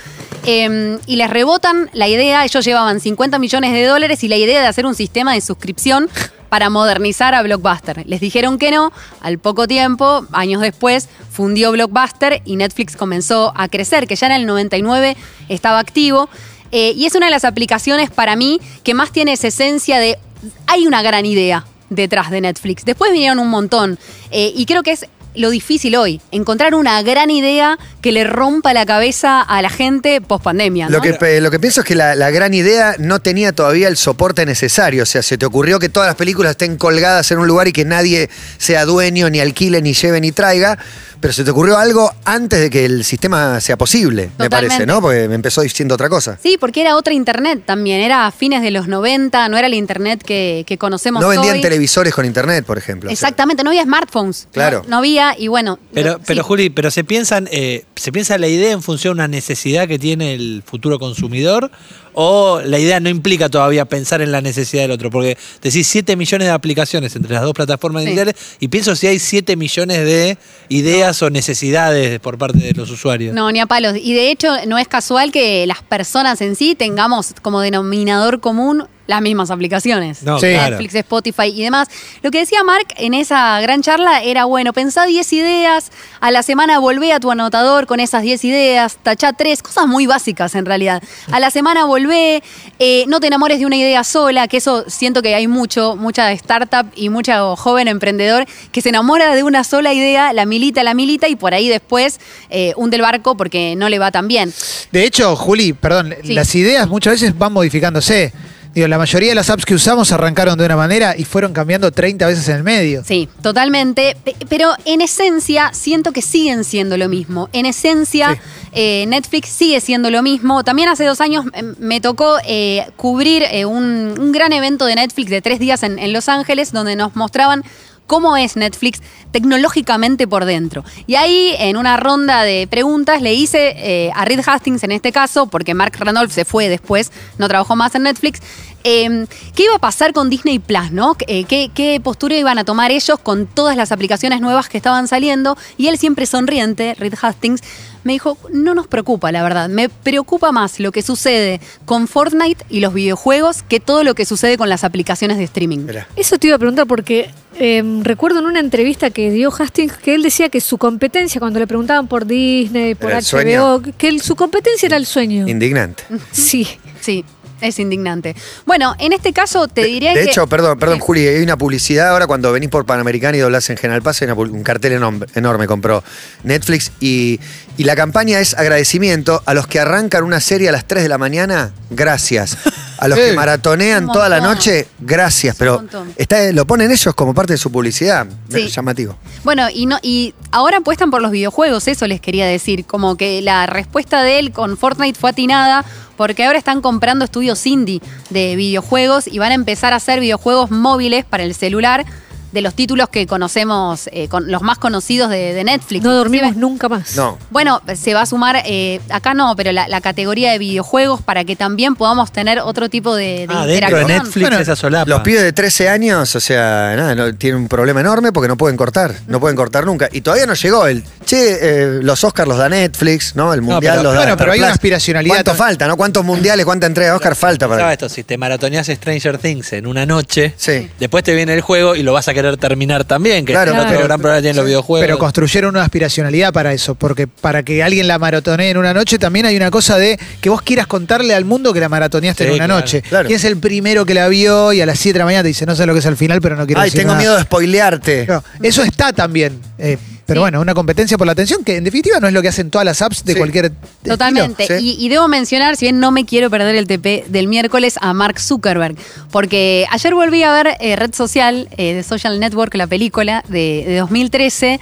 eh, 0.44 0.98
y 1.06 1.16
les 1.16 1.30
rebotan 1.30 1.88
la 1.92 2.08
idea, 2.08 2.44
ellos 2.44 2.64
llevaban 2.64 2.98
50 3.00 3.38
millones 3.38 3.72
de 3.72 3.84
dólares 3.86 4.24
y 4.24 4.28
la 4.28 4.36
idea 4.36 4.60
de 4.60 4.66
hacer 4.66 4.86
un 4.86 4.94
sistema 4.94 5.34
de 5.34 5.40
suscripción 5.40 6.10
para 6.52 6.68
modernizar 6.68 7.34
a 7.34 7.40
Blockbuster. 7.40 8.04
Les 8.06 8.20
dijeron 8.20 8.58
que 8.58 8.70
no, 8.70 8.92
al 9.22 9.38
poco 9.38 9.66
tiempo, 9.66 10.26
años 10.32 10.60
después, 10.60 11.08
fundió 11.30 11.72
Blockbuster 11.72 12.42
y 12.44 12.56
Netflix 12.56 12.94
comenzó 12.94 13.54
a 13.56 13.68
crecer, 13.68 14.06
que 14.06 14.16
ya 14.16 14.26
en 14.26 14.32
el 14.32 14.44
99 14.44 15.16
estaba 15.48 15.78
activo. 15.78 16.28
Eh, 16.70 16.92
y 16.94 17.06
es 17.06 17.14
una 17.14 17.24
de 17.24 17.32
las 17.32 17.46
aplicaciones 17.46 18.10
para 18.10 18.36
mí 18.36 18.60
que 18.82 18.92
más 18.92 19.12
tiene 19.12 19.32
esa 19.32 19.48
esencia 19.48 19.98
de 19.98 20.18
hay 20.66 20.86
una 20.86 21.00
gran 21.00 21.24
idea 21.24 21.64
detrás 21.88 22.30
de 22.30 22.42
Netflix. 22.42 22.84
Después 22.84 23.12
vinieron 23.12 23.38
un 23.38 23.48
montón. 23.48 23.98
eh, 24.30 24.52
y 24.54 24.66
creo 24.66 24.82
que 24.82 24.92
es 24.92 25.06
lo 25.34 25.50
difícil 25.50 25.96
hoy, 25.96 26.20
encontrar 26.30 26.74
una 26.74 27.00
gran 27.02 27.30
idea 27.30 27.78
que 28.00 28.12
le 28.12 28.24
rompa 28.24 28.74
la 28.74 28.84
cabeza 28.84 29.40
a 29.40 29.62
la 29.62 29.70
gente 29.70 30.20
post 30.20 30.44
pandemia. 30.44 30.88
Lo, 30.88 31.00
que, 31.00 31.40
lo 31.40 31.50
que 31.50 31.60
pienso 31.60 31.80
es 31.80 31.86
que 31.86 31.94
la, 31.94 32.14
la 32.14 32.30
gran 32.30 32.52
idea 32.54 32.96
no 32.98 33.20
tenía 33.20 33.52
todavía 33.52 33.88
el 33.88 33.96
soporte 33.96 34.44
necesario. 34.44 35.04
O 35.04 35.06
sea, 35.06 35.22
se 35.22 35.38
te 35.38 35.46
ocurrió 35.46 35.78
que 35.78 35.88
todas 35.88 36.06
las 36.08 36.16
películas 36.16 36.52
estén 36.52 36.76
colgadas 36.76 37.30
en 37.30 37.38
un 37.38 37.46
lugar 37.46 37.68
y 37.68 37.72
que 37.72 37.84
nadie 37.84 38.28
sea 38.58 38.84
dueño, 38.84 39.30
ni 39.30 39.40
alquile, 39.40 39.80
ni 39.82 39.94
lleve, 39.94 40.20
ni 40.20 40.32
traiga. 40.32 40.78
Pero 41.20 41.32
se 41.32 41.44
te 41.44 41.52
ocurrió 41.52 41.78
algo 41.78 42.12
antes 42.24 42.58
de 42.58 42.68
que 42.68 42.84
el 42.84 43.04
sistema 43.04 43.60
sea 43.60 43.78
posible, 43.78 44.32
me 44.38 44.50
parece, 44.50 44.86
¿no? 44.86 45.00
Porque 45.00 45.28
me 45.28 45.36
empezó 45.36 45.60
diciendo 45.60 45.94
otra 45.94 46.08
cosa. 46.08 46.36
Sí, 46.42 46.56
porque 46.58 46.80
era 46.80 46.96
otra 46.96 47.12
internet 47.12 47.62
también, 47.64 48.00
era 48.00 48.26
a 48.26 48.32
fines 48.32 48.60
de 48.60 48.72
los 48.72 48.88
90, 48.88 49.48
no 49.48 49.56
era 49.56 49.68
el 49.68 49.74
internet 49.74 50.20
que, 50.26 50.64
que 50.66 50.78
conocemos 50.78 51.22
No 51.22 51.28
vendían 51.28 51.54
hoy. 51.54 51.60
televisores 51.60 52.12
con 52.12 52.24
internet, 52.26 52.64
por 52.64 52.76
ejemplo. 52.76 53.08
O 53.08 53.14
sea, 53.14 53.28
Exactamente, 53.28 53.62
no 53.62 53.70
había 53.70 53.84
smartphones. 53.84 54.48
Claro. 54.52 54.82
No, 54.82 54.90
no 54.90 54.96
había, 54.96 55.21
y 55.38 55.48
bueno. 55.48 55.78
Pero, 55.92 56.12
lo- 56.12 56.18
pero 56.20 56.42
sí. 56.42 56.46
Juli, 56.48 56.70
pero 56.70 56.90
se 56.90 57.04
piensan, 57.04 57.48
eh, 57.52 57.84
se 57.96 58.12
piensa 58.12 58.36
la 58.38 58.48
idea 58.48 58.72
en 58.72 58.82
función 58.82 59.16
de 59.16 59.20
una 59.22 59.28
necesidad 59.28 59.86
que 59.88 59.98
tiene 59.98 60.34
el 60.34 60.62
futuro 60.64 60.98
consumidor 60.98 61.70
o 62.14 62.60
la 62.64 62.78
idea 62.78 63.00
no 63.00 63.08
implica 63.08 63.48
todavía 63.48 63.86
pensar 63.86 64.20
en 64.20 64.32
la 64.32 64.40
necesidad 64.42 64.82
del 64.82 64.90
otro, 64.90 65.10
porque 65.10 65.38
decís 65.62 65.86
7 65.86 66.14
millones 66.16 66.46
de 66.48 66.52
aplicaciones 66.52 67.16
entre 67.16 67.32
las 67.32 67.42
dos 67.42 67.54
plataformas 67.54 68.02
Sí. 68.02 68.10
digitales 68.10 68.34
y 68.60 68.68
pienso 68.68 68.94
si 68.96 69.06
hay 69.06 69.18
7 69.18 69.56
millones 69.56 69.98
de 70.04 70.36
ideas 70.68 71.22
o 71.22 71.30
necesidades 71.30 72.20
por 72.20 72.36
parte 72.38 72.58
de 72.58 72.72
los 72.74 72.90
usuarios. 72.90 73.34
No, 73.34 73.50
ni 73.50 73.60
a 73.60 73.66
palos. 73.66 73.94
Y 73.96 74.12
de 74.14 74.30
hecho, 74.30 74.48
no 74.66 74.78
es 74.78 74.88
casual 74.88 75.32
que 75.32 75.66
las 75.66 75.82
personas 75.82 76.40
en 76.42 76.54
sí 76.56 76.74
tengamos 76.74 77.34
como 77.40 77.60
denominador 77.62 78.40
común 78.40 78.86
las 79.12 79.22
mismas 79.22 79.50
aplicaciones. 79.50 80.22
No, 80.22 80.38
Sí. 80.38 80.46
claro. 80.52 80.70
Netflix, 80.70 80.94
Spotify 80.94 81.48
y 81.54 81.62
demás. 81.62 81.88
Lo 82.22 82.30
que 82.30 82.38
decía 82.38 82.62
Mark 82.64 82.86
en 82.96 83.14
esa 83.14 83.60
gran 83.60 83.82
charla 83.82 84.22
era, 84.22 84.44
bueno, 84.46 84.72
pensá 84.72 85.06
10 85.06 85.32
ideas, 85.32 85.90
a 86.20 86.30
la 86.30 86.42
semana 86.42 86.78
volvé 86.78 87.12
a 87.12 87.20
tu 87.20 87.30
anotador 87.30 87.86
con 87.86 88.00
esas 88.00 88.22
10 88.22 88.44
ideas, 88.44 88.96
tachá 89.02 89.32
3, 89.32 89.62
cosas 89.62 89.86
muy 89.86 90.06
básicas 90.06 90.54
en 90.54 90.64
realidad. 90.66 91.02
A 91.30 91.40
la 91.40 91.50
semana 91.50 91.84
volvé, 91.84 92.42
eh, 92.78 93.04
no 93.08 93.20
te 93.20 93.26
enamores 93.26 93.58
de 93.58 93.66
una 93.66 93.76
idea 93.76 94.02
sola, 94.04 94.48
que 94.48 94.56
eso 94.56 94.84
siento 94.88 95.22
que 95.22 95.34
hay 95.34 95.46
mucho, 95.46 95.96
mucha 95.96 96.32
startup 96.32 96.86
y 96.94 97.08
mucho 97.08 97.54
joven 97.56 97.88
emprendedor 97.88 98.46
que 98.72 98.80
se 98.80 98.88
enamora 98.88 99.34
de 99.34 99.42
una 99.42 99.64
sola 99.64 99.92
idea, 99.92 100.32
la 100.32 100.46
milita, 100.46 100.82
la 100.82 100.94
milita 100.94 101.28
y 101.28 101.36
por 101.36 101.54
ahí 101.54 101.68
después 101.68 102.18
eh, 102.50 102.72
hunde 102.76 102.96
el 102.96 103.02
barco 103.02 103.36
porque 103.36 103.74
no 103.76 103.88
le 103.88 103.98
va 103.98 104.10
tan 104.10 104.28
bien. 104.28 104.52
De 104.90 105.04
hecho, 105.04 105.36
Juli, 105.36 105.72
perdón, 105.72 106.14
Sí. 106.24 106.32
las 106.34 106.54
ideas 106.54 106.88
muchas 106.88 107.14
veces 107.14 107.36
van 107.36 107.52
modificándose. 107.52 108.32
Digo, 108.74 108.88
la 108.88 108.96
mayoría 108.98 109.28
de 109.28 109.34
las 109.34 109.50
apps 109.50 109.64
que 109.66 109.74
usamos 109.74 110.12
arrancaron 110.12 110.56
de 110.58 110.64
una 110.64 110.76
manera 110.76 111.14
y 111.16 111.24
fueron 111.24 111.52
cambiando 111.52 111.90
30 111.92 112.26
veces 112.26 112.48
en 112.48 112.56
el 112.56 112.62
medio. 112.62 113.04
Sí, 113.04 113.28
totalmente. 113.42 114.16
Pe- 114.24 114.34
Pero 114.48 114.72
en 114.86 115.02
esencia 115.02 115.70
siento 115.74 116.12
que 116.12 116.22
siguen 116.22 116.64
siendo 116.64 116.96
lo 116.96 117.08
mismo. 117.10 117.50
En 117.52 117.66
esencia, 117.66 118.32
Sí. 118.34 118.40
eh, 118.72 119.04
Netflix 119.08 119.50
sigue 119.50 119.80
siendo 119.80 120.10
lo 120.10 120.22
mismo. 120.22 120.64
También 120.64 120.88
hace 120.88 121.04
dos 121.04 121.20
años 121.20 121.44
em, 121.52 121.74
me 121.78 122.00
tocó 122.00 122.38
eh, 122.46 122.86
cubrir 122.96 123.42
eh, 123.50 123.66
un, 123.66 124.14
un 124.18 124.32
gran 124.32 124.52
evento 124.54 124.86
de 124.86 124.94
Netflix 124.94 125.30
de 125.30 125.42
tres 125.42 125.58
días 125.58 125.82
en, 125.82 125.98
en 125.98 126.12
Los 126.14 126.30
Ángeles, 126.30 126.72
donde 126.72 126.96
nos 126.96 127.14
mostraban 127.14 127.62
cómo 128.06 128.36
es 128.36 128.56
Netflix 128.56 129.00
tecnológicamente 129.30 130.26
por 130.28 130.44
dentro. 130.44 130.84
Y 131.06 131.14
ahí, 131.14 131.54
en 131.58 131.76
una 131.76 131.96
ronda 131.96 132.42
de 132.42 132.66
preguntas, 132.66 133.22
le 133.22 133.34
hice 133.34 133.74
eh, 133.76 134.10
a 134.14 134.24
Reed 134.24 134.40
Hastings 134.46 134.82
en 134.84 134.92
este 134.92 135.12
caso, 135.12 135.46
porque 135.46 135.74
Mark 135.74 135.94
Randolph 135.98 136.32
se 136.32 136.44
fue 136.44 136.68
después, 136.68 137.10
no 137.38 137.48
trabajó 137.48 137.76
más 137.76 137.94
en 137.94 138.04
Netflix, 138.04 138.40
eh, 138.84 139.26
¿qué 139.54 139.64
iba 139.64 139.74
a 139.76 139.78
pasar 139.78 140.12
con 140.12 140.30
Disney 140.30 140.58
Plus, 140.58 140.90
no? 140.92 141.16
Eh, 141.26 141.44
¿qué, 141.44 141.70
¿Qué 141.74 142.00
postura 142.02 142.36
iban 142.36 142.58
a 142.58 142.64
tomar 142.64 142.90
ellos 142.90 143.18
con 143.22 143.46
todas 143.46 143.76
las 143.76 143.92
aplicaciones 143.92 144.40
nuevas 144.40 144.68
que 144.68 144.76
estaban 144.78 145.08
saliendo? 145.08 145.56
Y 145.76 145.88
él 145.88 145.98
siempre 145.98 146.26
sonriente, 146.26 146.94
Reed 146.98 147.14
Hastings, 147.20 147.60
me 148.04 148.14
dijo, 148.14 148.36
no 148.52 148.74
nos 148.74 148.88
preocupa, 148.88 149.30
la 149.30 149.42
verdad. 149.44 149.68
Me 149.68 149.88
preocupa 149.88 150.50
más 150.50 150.80
lo 150.80 150.90
que 150.90 151.02
sucede 151.02 151.60
con 151.84 152.08
Fortnite 152.08 152.64
y 152.68 152.80
los 152.80 152.92
videojuegos 152.92 153.62
que 153.62 153.78
todo 153.78 154.02
lo 154.02 154.14
que 154.16 154.24
sucede 154.24 154.58
con 154.58 154.68
las 154.68 154.82
aplicaciones 154.82 155.38
de 155.38 155.44
streaming. 155.44 155.78
Mirá. 155.86 156.08
Eso 156.16 156.36
te 156.38 156.48
iba 156.48 156.56
a 156.56 156.58
preguntar 156.58 156.88
porque 156.88 157.30
eh, 157.60 157.82
recuerdo 158.02 158.40
en 158.40 158.46
una 158.46 158.58
entrevista 158.58 159.10
que 159.10 159.30
dio 159.30 159.52
Hastings 159.56 159.96
que 159.98 160.14
él 160.16 160.22
decía 160.24 160.48
que 160.48 160.60
su 160.60 160.78
competencia, 160.78 161.38
cuando 161.38 161.60
le 161.60 161.68
preguntaban 161.68 162.08
por 162.08 162.26
Disney, 162.26 162.96
por 162.96 163.12
HBO, 163.12 163.20
sueño. 163.22 163.82
que 163.96 164.08
el- 164.08 164.20
su 164.20 164.34
competencia 164.34 164.86
era 164.86 164.96
el 164.96 165.06
sueño. 165.06 165.46
Indignante. 165.46 166.02
Sí. 166.32 166.66
Sí, 167.00 167.24
es 167.62 167.78
indignante. 167.78 168.34
Bueno, 168.66 168.94
en 168.98 169.12
este 169.12 169.32
caso 169.32 169.68
te 169.68 169.84
diré 169.84 170.08
De 170.08 170.14
que... 170.14 170.30
hecho, 170.30 170.46
perdón, 170.46 170.78
perdón, 170.78 170.98
Sí. 170.98 171.02
Juli, 171.04 171.26
hay 171.26 171.42
una 171.42 171.56
publicidad 171.56 172.08
ahora 172.10 172.26
cuando 172.26 172.52
venís 172.52 172.68
por 172.70 172.84
Panamericana 172.86 173.36
y 173.36 173.40
doblás 173.40 173.68
en 173.70 173.76
General 173.76 174.02
Paz, 174.02 174.20
hay 174.22 174.26
una 174.28 174.34
un 174.34 174.62
cartel 174.62 174.92
enorme, 174.92 175.26
enorme 175.34 175.66
compró 175.66 176.02
Netflix 176.44 176.92
y, 177.00 177.40
y 177.76 177.84
la 177.84 177.96
campaña 177.96 178.40
es 178.40 178.54
agradecimiento 178.54 179.42
a 179.46 179.54
los 179.54 179.66
que 179.66 179.80
arrancan 179.80 180.24
una 180.24 180.40
serie 180.40 180.68
a 180.68 180.72
las 180.72 180.86
3 180.86 181.02
de 181.04 181.08
la 181.08 181.18
mañana, 181.18 181.72
gracias. 181.90 182.56
A 182.98 183.08
los 183.08 183.18
que 183.18 183.30
Eh. 183.30 183.34
maratonean 183.34 184.06
toda 184.12 184.28
la 184.28 184.40
noche, 184.40 184.86
gracias. 185.00 185.56
Pero 185.58 185.84
está, 186.16 186.50
lo 186.52 186.66
ponen 186.66 186.90
ellos 186.90 187.14
como 187.14 187.34
parte 187.34 187.52
de 187.54 187.58
su 187.58 187.70
publicidad. 187.70 188.26
Sí. 188.50 188.68
Llamativo. 188.68 189.16
Bueno, 189.44 189.68
y 189.72 189.86
no 189.86 189.98
y 190.02 190.34
ahora 190.50 190.78
apuestan 190.78 191.10
por 191.10 191.22
los 191.22 191.30
videojuegos, 191.30 191.88
eso 191.88 192.06
les 192.06 192.20
quería 192.20 192.46
decir, 192.46 192.84
como 192.84 193.16
que 193.16 193.40
la 193.42 193.66
respuesta 193.66 194.22
de 194.22 194.38
él 194.38 194.52
con 194.52 194.76
Fortnite 194.76 195.18
fue 195.18 195.30
atinada 195.30 195.84
porque 196.16 196.44
ahora 196.44 196.58
están 196.58 196.80
comprando 196.80 197.24
estudios 197.24 197.66
indie 197.66 198.00
de 198.30 198.56
videojuegos 198.56 199.26
y 199.26 199.38
van 199.38 199.52
a 199.52 199.54
empezar 199.54 199.92
a 199.92 199.96
hacer 199.96 200.20
videojuegos 200.20 200.70
móviles 200.70 201.24
para 201.24 201.44
el 201.44 201.54
celular 201.54 202.04
de 202.52 202.60
los 202.62 202.74
títulos 202.74 203.08
que 203.08 203.26
conocemos, 203.26 204.08
eh, 204.12 204.28
con 204.28 204.50
los 204.50 204.62
más 204.62 204.78
conocidos 204.78 205.30
de, 205.30 205.54
de 205.54 205.64
Netflix. 205.64 206.04
No 206.04 206.12
dormimos 206.14 206.54
nunca 206.56 206.88
más. 206.88 207.16
No. 207.16 207.38
Bueno, 207.50 207.80
se 207.94 208.14
va 208.14 208.22
a 208.22 208.26
sumar, 208.26 208.62
eh, 208.64 209.00
acá 209.10 209.34
no, 209.34 209.54
pero 209.56 209.72
la, 209.72 209.88
la 209.88 210.00
categoría 210.00 210.52
de 210.52 210.58
videojuegos 210.58 211.22
para 211.22 211.44
que 211.44 211.56
también 211.56 211.94
podamos 211.96 212.30
tener 212.32 212.58
otro 212.60 212.88
tipo 212.88 213.14
de, 213.14 213.46
de 213.46 213.48
Ah, 213.48 213.66
dentro 213.66 213.98
de. 213.98 214.04
Netflix 214.04 214.40
Bueno, 214.48 214.58
esa 214.58 214.76
solapa. 214.76 215.08
Los 215.08 215.20
pibes 215.22 215.42
de 215.42 215.52
13 215.52 215.88
años, 215.88 216.34
o 216.36 216.40
sea, 216.40 216.94
nada, 216.96 217.14
no- 217.14 217.34
tienen 217.34 217.62
un 217.62 217.68
problema 217.68 218.00
enorme 218.00 218.32
porque 218.32 218.48
no 218.48 218.56
pueden 218.56 218.76
cortar. 218.76 219.14
No 219.26 219.40
pueden 219.40 219.56
cortar 219.56 219.86
nunca. 219.86 220.08
Y 220.12 220.20
todavía 220.20 220.46
no 220.46 220.54
llegó 220.54 220.86
el. 220.86 221.02
Che, 221.24 221.58
eh, 221.60 222.00
los 222.02 222.22
Oscars 222.24 222.48
los 222.48 222.58
da 222.58 222.68
Netflix, 222.68 223.34
¿no? 223.36 223.54
El 223.54 223.62
Mundial 223.62 223.94
pero- 223.96 224.02
los 224.02 224.12
da 224.14 224.18
bueno, 224.20 224.36
pero 224.36 224.52
hay 224.52 224.58
una 224.60 224.70
aspiracionalidad 224.72 225.34
¿Cuánto 225.36 225.54
falta, 225.54 225.86
no? 225.88 225.96
¿Cuántos 225.96 226.24
mundiales, 226.24 226.66
cuánta 226.66 226.86
entrega 226.86 227.10
de 227.10 227.16
Oscar 227.16 227.34
falta 227.36 227.68
para.? 227.68 227.92
esto, 227.92 228.08
si 228.08 228.24
te 228.24 228.36
maratoneas 228.36 228.86
Stranger 228.88 229.38
Things 229.38 229.72
en 229.72 229.86
una 229.86 230.04
noche, 230.04 230.54
Sí. 230.56 230.90
después 230.98 231.24
te 231.24 231.34
viene 231.34 231.54
el 231.54 231.60
juego 231.60 231.94
y 231.94 232.02
lo 232.02 232.12
vas 232.12 232.28
a 232.28 232.34
querer 232.34 232.41
terminar 232.58 233.04
también, 233.04 233.44
que 233.44 233.52
Claro, 233.52 233.72
es 233.72 233.76
otro 233.78 233.90
claro. 233.90 234.04
gran 234.04 234.20
problema 234.20 234.40
tienen 234.42 234.56
los 234.56 234.66
videojuegos. 234.66 235.04
Pero 235.06 235.18
construyeron 235.18 235.74
una 235.74 235.84
aspiracionalidad 235.84 236.52
para 236.52 236.72
eso, 236.72 236.94
porque 236.94 237.26
para 237.26 237.62
que 237.62 237.82
alguien 237.82 238.08
la 238.08 238.18
maratonee 238.18 238.70
en 238.70 238.76
una 238.76 238.92
noche 238.94 239.18
también 239.18 239.46
hay 239.46 239.56
una 239.56 239.70
cosa 239.70 239.96
de 239.98 240.18
que 240.40 240.48
vos 240.50 240.62
quieras 240.62 240.86
contarle 240.86 241.34
al 241.34 241.44
mundo 241.44 241.72
que 241.72 241.80
la 241.80 241.88
maratoneaste 241.88 242.44
Sí, 242.44 242.48
en 242.50 242.54
una 242.56 242.64
claro, 242.66 242.80
noche. 242.80 243.02
claro. 243.02 243.26
¿Quién 243.28 243.36
es 243.36 243.44
el 243.44 243.56
primero 243.58 244.04
que 244.04 244.14
la 244.14 244.28
vio 244.28 244.72
y 244.72 244.80
a 244.80 244.86
las 244.86 244.98
7 244.98 245.14
de 245.14 245.18
la 245.20 245.24
mañana 245.24 245.42
te 245.42 245.48
dice, 245.48 245.66
no 245.66 245.74
sé 245.76 245.86
lo 245.86 245.92
que 245.92 246.00
es 246.00 246.06
al 246.06 246.16
final, 246.16 246.40
pero 246.40 246.56
no 246.56 246.66
quiero 246.66 246.80
Ay, 246.80 246.86
decir 246.90 247.00
tengo 247.00 247.12
nada"? 247.12 247.20
miedo 247.22 247.36
de 247.36 247.42
spoilearte. 247.42 248.26
Eso 248.62 248.82
está 248.82 249.12
también. 249.12 249.60
eh, 249.78 249.98
pero 250.32 250.40
Sí. 250.40 250.44
bueno, 250.44 250.60
una 250.60 250.74
competencia 250.74 251.16
por 251.18 251.26
la 251.26 251.32
atención 251.32 251.64
que 251.64 251.76
en 251.76 251.84
definitiva 251.84 252.18
no 252.20 252.26
es 252.28 252.32
lo 252.32 252.42
que 252.42 252.48
hacen 252.48 252.70
todas 252.70 252.84
las 252.84 253.02
apps 253.02 253.24
de 253.24 253.32
Sí. 253.34 253.38
cualquier 253.38 253.72
Totalmente. 254.02 254.62
estilo, 254.64 254.80
Y, 254.80 254.96
y 255.04 255.08
debo 255.08 255.28
mencionar, 255.28 255.76
si 255.76 255.86
bien 255.86 256.00
no 256.00 256.10
me 256.10 256.24
quiero 256.24 256.50
perder 256.50 256.74
el 256.76 256.86
TP 256.86 257.24
del 257.28 257.46
miércoles, 257.48 257.96
a 258.00 258.12
Mark 258.12 258.40
Zuckerberg. 258.40 258.96
Porque 259.30 259.86
ayer 259.90 260.14
volví 260.14 260.42
a 260.42 260.52
ver 260.52 260.76
eh, 260.80 260.96
Red 260.96 261.14
Social, 261.14 261.68
eh, 261.76 261.94
de 261.94 262.02
Social 262.02 262.40
Network, 262.40 262.74
la 262.74 262.86
película 262.86 263.44
de, 263.48 263.84
de 263.86 263.96
2013. 263.98 264.80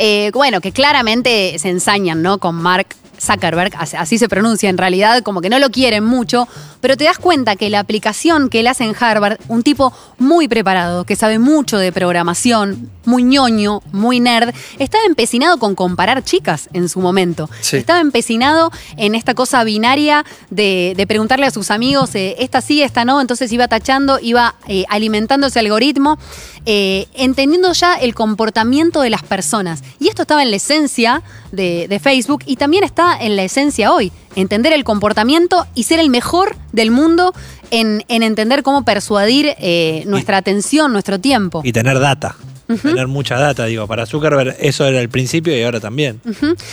eh, 0.00 0.30
bueno, 0.32 0.60
que 0.60 0.70
claramente 0.70 1.56
se 1.58 1.70
ensañan, 1.70 2.22
¿no? 2.22 2.38
Con 2.38 2.54
Mark 2.54 2.86
Zuckerberg, 3.20 3.72
así, 3.76 4.18
se 4.18 4.28
pronuncia 4.28 4.68
en 4.70 4.78
realidad, 4.78 5.22
como 5.22 5.40
que 5.40 5.50
no 5.50 5.58
lo 5.58 5.70
quieren 5.70 6.04
mucho, 6.04 6.48
pero 6.80 6.96
te 6.96 7.04
das 7.04 7.18
cuenta 7.18 7.56
que 7.56 7.70
la 7.70 7.80
aplicación 7.80 8.48
que 8.48 8.60
él 8.60 8.66
hace 8.66 8.84
en 8.84 8.94
Harvard, 8.98 9.38
un 9.48 9.62
tipo 9.62 9.92
muy 10.18 10.48
preparado, 10.48 11.04
que 11.04 11.16
sabe 11.16 11.38
mucho 11.38 11.78
de 11.78 11.92
programación, 11.92 12.90
muy 13.04 13.22
ñoño, 13.22 13.82
muy 13.92 14.20
nerd, 14.20 14.54
estaba 14.78 15.04
empecinado 15.04 15.58
con 15.58 15.74
comparar 15.74 16.22
chicas 16.22 16.68
en 16.72 16.88
su 16.88 17.00
momento. 17.00 17.48
Sí. 17.60 17.78
Estaba 17.78 18.00
empecinado 18.00 18.70
en 18.96 19.14
esta 19.14 19.34
cosa 19.34 19.64
binaria 19.64 20.24
de, 20.50 20.94
de 20.96 21.06
preguntarle 21.06 21.46
a 21.46 21.50
sus 21.50 21.70
amigos, 21.70 22.14
eh, 22.14 22.36
esta 22.38 22.60
sí, 22.60 22.82
esta 22.82 23.04
no, 23.04 23.20
entonces 23.20 23.50
iba 23.52 23.68
tachando, 23.68 24.18
iba 24.20 24.54
eh, 24.66 24.84
alimentando 24.88 25.46
ese 25.46 25.58
algoritmo, 25.58 26.18
eh, 26.66 27.06
entendiendo 27.14 27.72
ya 27.72 27.94
el 27.94 28.14
comportamiento 28.14 29.00
de 29.00 29.10
las 29.10 29.22
personas. 29.22 29.82
Y 29.98 30.08
esto 30.08 30.22
estaba 30.22 30.42
en 30.42 30.50
la 30.50 30.56
esencia 30.56 31.22
de, 31.50 31.86
de 31.88 31.98
Facebook 31.98 32.42
y 32.46 32.56
también 32.56 32.84
está 32.84 33.07
está 33.08 33.24
en 33.24 33.36
la 33.36 33.44
esencia 33.44 33.92
hoy. 33.92 34.12
Entender 34.36 34.72
el 34.72 34.84
comportamiento 34.84 35.66
y 35.74 35.84
ser 35.84 36.00
el 36.00 36.10
mejor 36.10 36.56
del 36.72 36.90
mundo 36.90 37.32
en, 37.70 38.04
en 38.08 38.22
entender 38.22 38.62
cómo 38.62 38.84
persuadir 38.84 39.54
eh, 39.58 40.04
nuestra 40.06 40.36
atención, 40.36 40.92
nuestro 40.92 41.18
tiempo. 41.18 41.60
Y 41.64 41.72
tener 41.72 41.98
data. 41.98 42.36
Tener 42.82 43.08
mucha 43.08 43.38
data, 43.38 43.64
digo. 43.64 43.86
Para 43.86 44.04
Zuckerberg 44.04 44.56
eso 44.60 44.84
era 44.84 45.00
el 45.00 45.08
principio 45.08 45.56
y 45.56 45.62
ahora 45.62 45.80
también. 45.80 46.20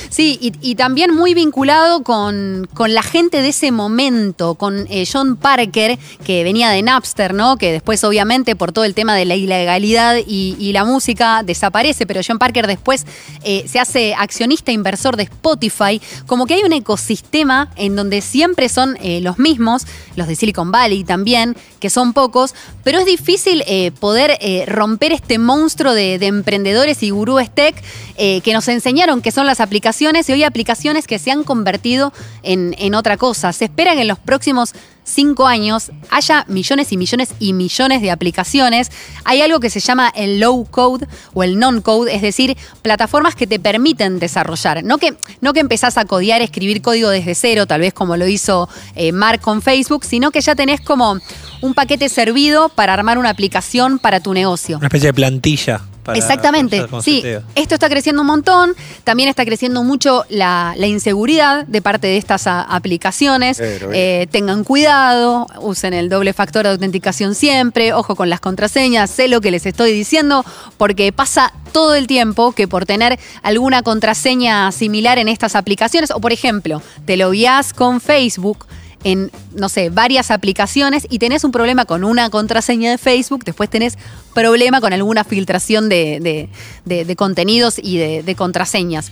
Sí, 0.10 0.38
y, 0.42 0.52
y 0.62 0.76
también 0.76 1.16
muy 1.16 1.34
vinculado 1.34 2.04
con, 2.04 2.68
con 2.74 2.94
la 2.94 3.02
gente 3.02 3.42
de 3.42 3.50
ese 3.50 3.72
momento, 3.72 4.56
con 4.56 4.88
eh, 4.90 5.08
John 5.12 5.38
Parker, 5.38 5.98
que 6.26 6.44
venía 6.44 6.70
de 6.70 6.82
Napster, 6.82 7.34
¿no? 7.34 7.58
Que 7.58 7.72
después, 7.72 8.04
obviamente, 8.04 8.56
por 8.58 8.74
todo 8.74 8.84
el 8.84 8.94
tema 8.94 9.16
de 9.16 9.24
la 9.24 9.36
ilegalidad 9.36 10.18
y, 10.18 10.58
y 10.60 10.74
la 10.74 10.84
música, 10.84 11.44
desaparece, 11.44 12.06
pero 12.06 12.20
John 12.28 12.40
Parker 12.40 12.68
después 12.68 13.06
eh, 13.44 13.66
se 13.68 13.80
hace 13.80 14.14
accionista 14.16 14.74
inversor 14.74 15.16
de 15.16 15.24
Spotify. 15.24 16.02
Como 16.26 16.46
que 16.46 16.56
hay 16.56 16.64
un 16.64 16.74
ecosistema 16.74 17.70
en 17.78 17.96
donde 17.96 18.20
siempre 18.22 18.68
son 18.68 18.98
eh, 19.02 19.22
los 19.22 19.40
mismos, 19.40 19.88
los 20.18 20.28
de 20.28 20.36
Silicon 20.36 20.72
Valley 20.72 21.06
también, 21.06 21.56
que 21.80 21.90
son 21.90 22.14
pocos, 22.14 22.54
pero 22.84 23.00
es 23.00 23.06
difícil 23.06 23.64
poder 24.00 24.38
romper 24.68 25.12
este 25.12 25.38
monstruo 25.38 25.85
de, 25.94 26.20
de 26.20 26.26
emprendedores 26.28 27.04
y 27.04 27.10
gurúes 27.10 27.50
tech 27.50 27.76
eh, 28.18 28.42
que 28.42 28.54
nos 28.54 28.68
enseñaron 28.68 29.22
que 29.22 29.32
son 29.32 29.46
las 29.46 29.60
aplicaciones 29.60 30.30
y 30.30 30.34
hoy 30.34 30.44
aplicaciones 30.44 31.08
que 31.08 31.20
se 31.20 31.32
han 31.32 31.44
convertido 31.44 32.14
en, 32.44 32.76
en 32.78 32.96
otra 32.96 33.18
cosa. 33.18 33.54
Se 33.54 33.66
espera 33.66 33.94
que 33.94 34.02
en 34.02 34.08
los 34.08 34.20
próximos 34.20 34.74
cinco 35.06 35.48
años 35.48 35.92
haya 36.10 36.44
millones 36.48 36.92
y 36.92 36.98
millones 36.98 37.30
y 37.40 37.54
millones 37.54 38.02
de 38.02 38.12
aplicaciones. 38.12 38.92
Hay 39.24 39.42
algo 39.42 39.60
que 39.60 39.70
se 39.70 39.80
llama 39.80 40.12
el 40.16 40.40
low 40.40 40.66
code 40.66 41.08
o 41.34 41.44
el 41.44 41.58
non-code, 41.58 42.14
es 42.14 42.22
decir, 42.22 42.58
plataformas 42.82 43.36
que 43.36 43.48
te 43.48 43.60
permiten 43.60 44.20
desarrollar. 44.20 44.84
No 44.84 44.98
que, 44.98 45.16
no 45.42 45.54
que 45.54 45.62
empezás 45.62 45.98
a 45.98 46.06
codear, 46.06 46.42
escribir 46.42 46.82
código 46.82 47.10
desde 47.10 47.36
cero, 47.36 47.68
tal 47.68 47.82
vez 47.82 47.94
como 47.94 48.18
lo 48.18 48.28
hizo 48.28 48.68
eh, 48.96 49.12
Mark 49.12 49.42
con 49.42 49.62
Facebook, 49.62 50.04
sino 50.04 50.32
que 50.32 50.42
ya 50.42 50.56
tenés 50.56 50.82
como 50.82 51.20
un 51.62 51.74
paquete 51.74 52.10
servido 52.10 52.70
para 52.70 52.94
armar 52.94 53.18
una 53.18 53.30
aplicación 53.30 54.00
para 54.00 54.20
tu 54.20 54.34
negocio. 54.34 54.78
Una 54.78 54.88
especie 54.88 55.08
de 55.08 55.14
plantilla. 55.14 55.82
Para 56.06 56.18
Exactamente, 56.18 56.86
sí. 57.04 57.24
Esto 57.56 57.74
está 57.74 57.90
creciendo 57.90 58.22
un 58.22 58.28
montón. 58.28 58.74
También 59.04 59.28
está 59.28 59.44
creciendo 59.44 59.84
mucho 59.84 60.24
la, 60.30 60.74
la 60.78 60.88
inseguridad 60.88 61.66
de 61.66 61.82
parte 61.82 62.08
de 62.08 62.18
estas 62.18 62.46
a- 62.48 62.62
aplicaciones. 62.62 63.60
Eh, 63.60 64.28
tengan 64.32 64.64
cuidado, 64.64 65.48
usen 65.60 65.94
el 65.94 66.08
doble 66.08 66.32
factor 66.34 66.64
de 66.66 66.70
autenticación 66.72 67.34
siempre, 67.36 67.92
ojo 67.94 68.16
con 68.16 68.30
las 68.30 68.40
contraseñas, 68.40 69.10
sé 69.10 69.28
lo 69.28 69.42
que 69.42 69.50
les 69.52 69.66
estoy 69.66 69.92
diciendo, 69.92 70.46
porque 70.78 71.12
pasa 71.12 71.52
todo 71.72 71.96
el 71.96 72.06
tiempo 72.08 72.52
que 72.54 72.68
por 72.68 72.86
tener 72.86 73.20
alguna 73.42 73.82
contraseña 73.82 74.72
similar 74.72 75.18
en 75.18 75.28
estas 75.28 75.56
aplicaciones, 75.56 76.12
o 76.12 76.22
por 76.22 76.32
ejemplo, 76.32 76.82
te 77.06 77.18
lo 77.18 77.32
guías 77.32 77.74
con 77.74 78.00
Facebook 78.00 78.66
en, 79.06 79.32
no 79.54 79.70
sé, 79.70 79.90
varias 79.90 80.32
aplicaciones 80.32 81.08
y 81.10 81.20
tenés 81.20 81.44
un 81.46 81.52
problema 81.54 81.86
con 81.86 82.04
una 82.04 82.30
contraseña 82.30 82.92
de 82.92 82.98
Facebook, 82.98 83.46
después 83.46 83.70
tenés 83.70 83.98
problema 84.34 84.82
con 84.82 84.92
alguna 84.92 85.24
filtración 85.24 85.88
de, 85.88 86.20
de- 86.20 86.50
de- 86.84 87.06
de 87.06 87.16
contenidos 87.16 87.76
y 87.82 87.98
de, 87.98 88.24
de 88.24 88.36
contraseñas. 88.36 89.12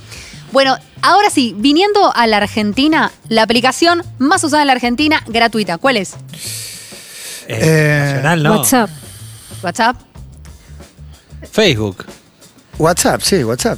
Bueno, 0.52 0.76
ahora 1.02 1.30
sí, 1.30 1.56
viniendo 1.58 2.14
a 2.16 2.28
la 2.28 2.38
Argentina, 2.38 3.12
la 3.30 3.44
aplicación 3.44 4.04
más 4.20 4.44
usada 4.44 4.64
en 4.64 4.68
la 4.68 4.74
Argentina, 4.74 5.24
gratuita, 5.28 5.78
¿cuál 5.78 5.98
es? 5.98 6.14
Eh, 7.48 7.60
Eh, 7.62 8.00
nacional, 8.06 8.44
¿no? 8.44 8.58
WhatsApp. 8.58 8.90
WhatsApp. 9.64 9.96
Facebook. 11.52 12.06
WhatsApp, 12.80 13.22
sí, 13.22 13.44
WhatsApp. 13.44 13.78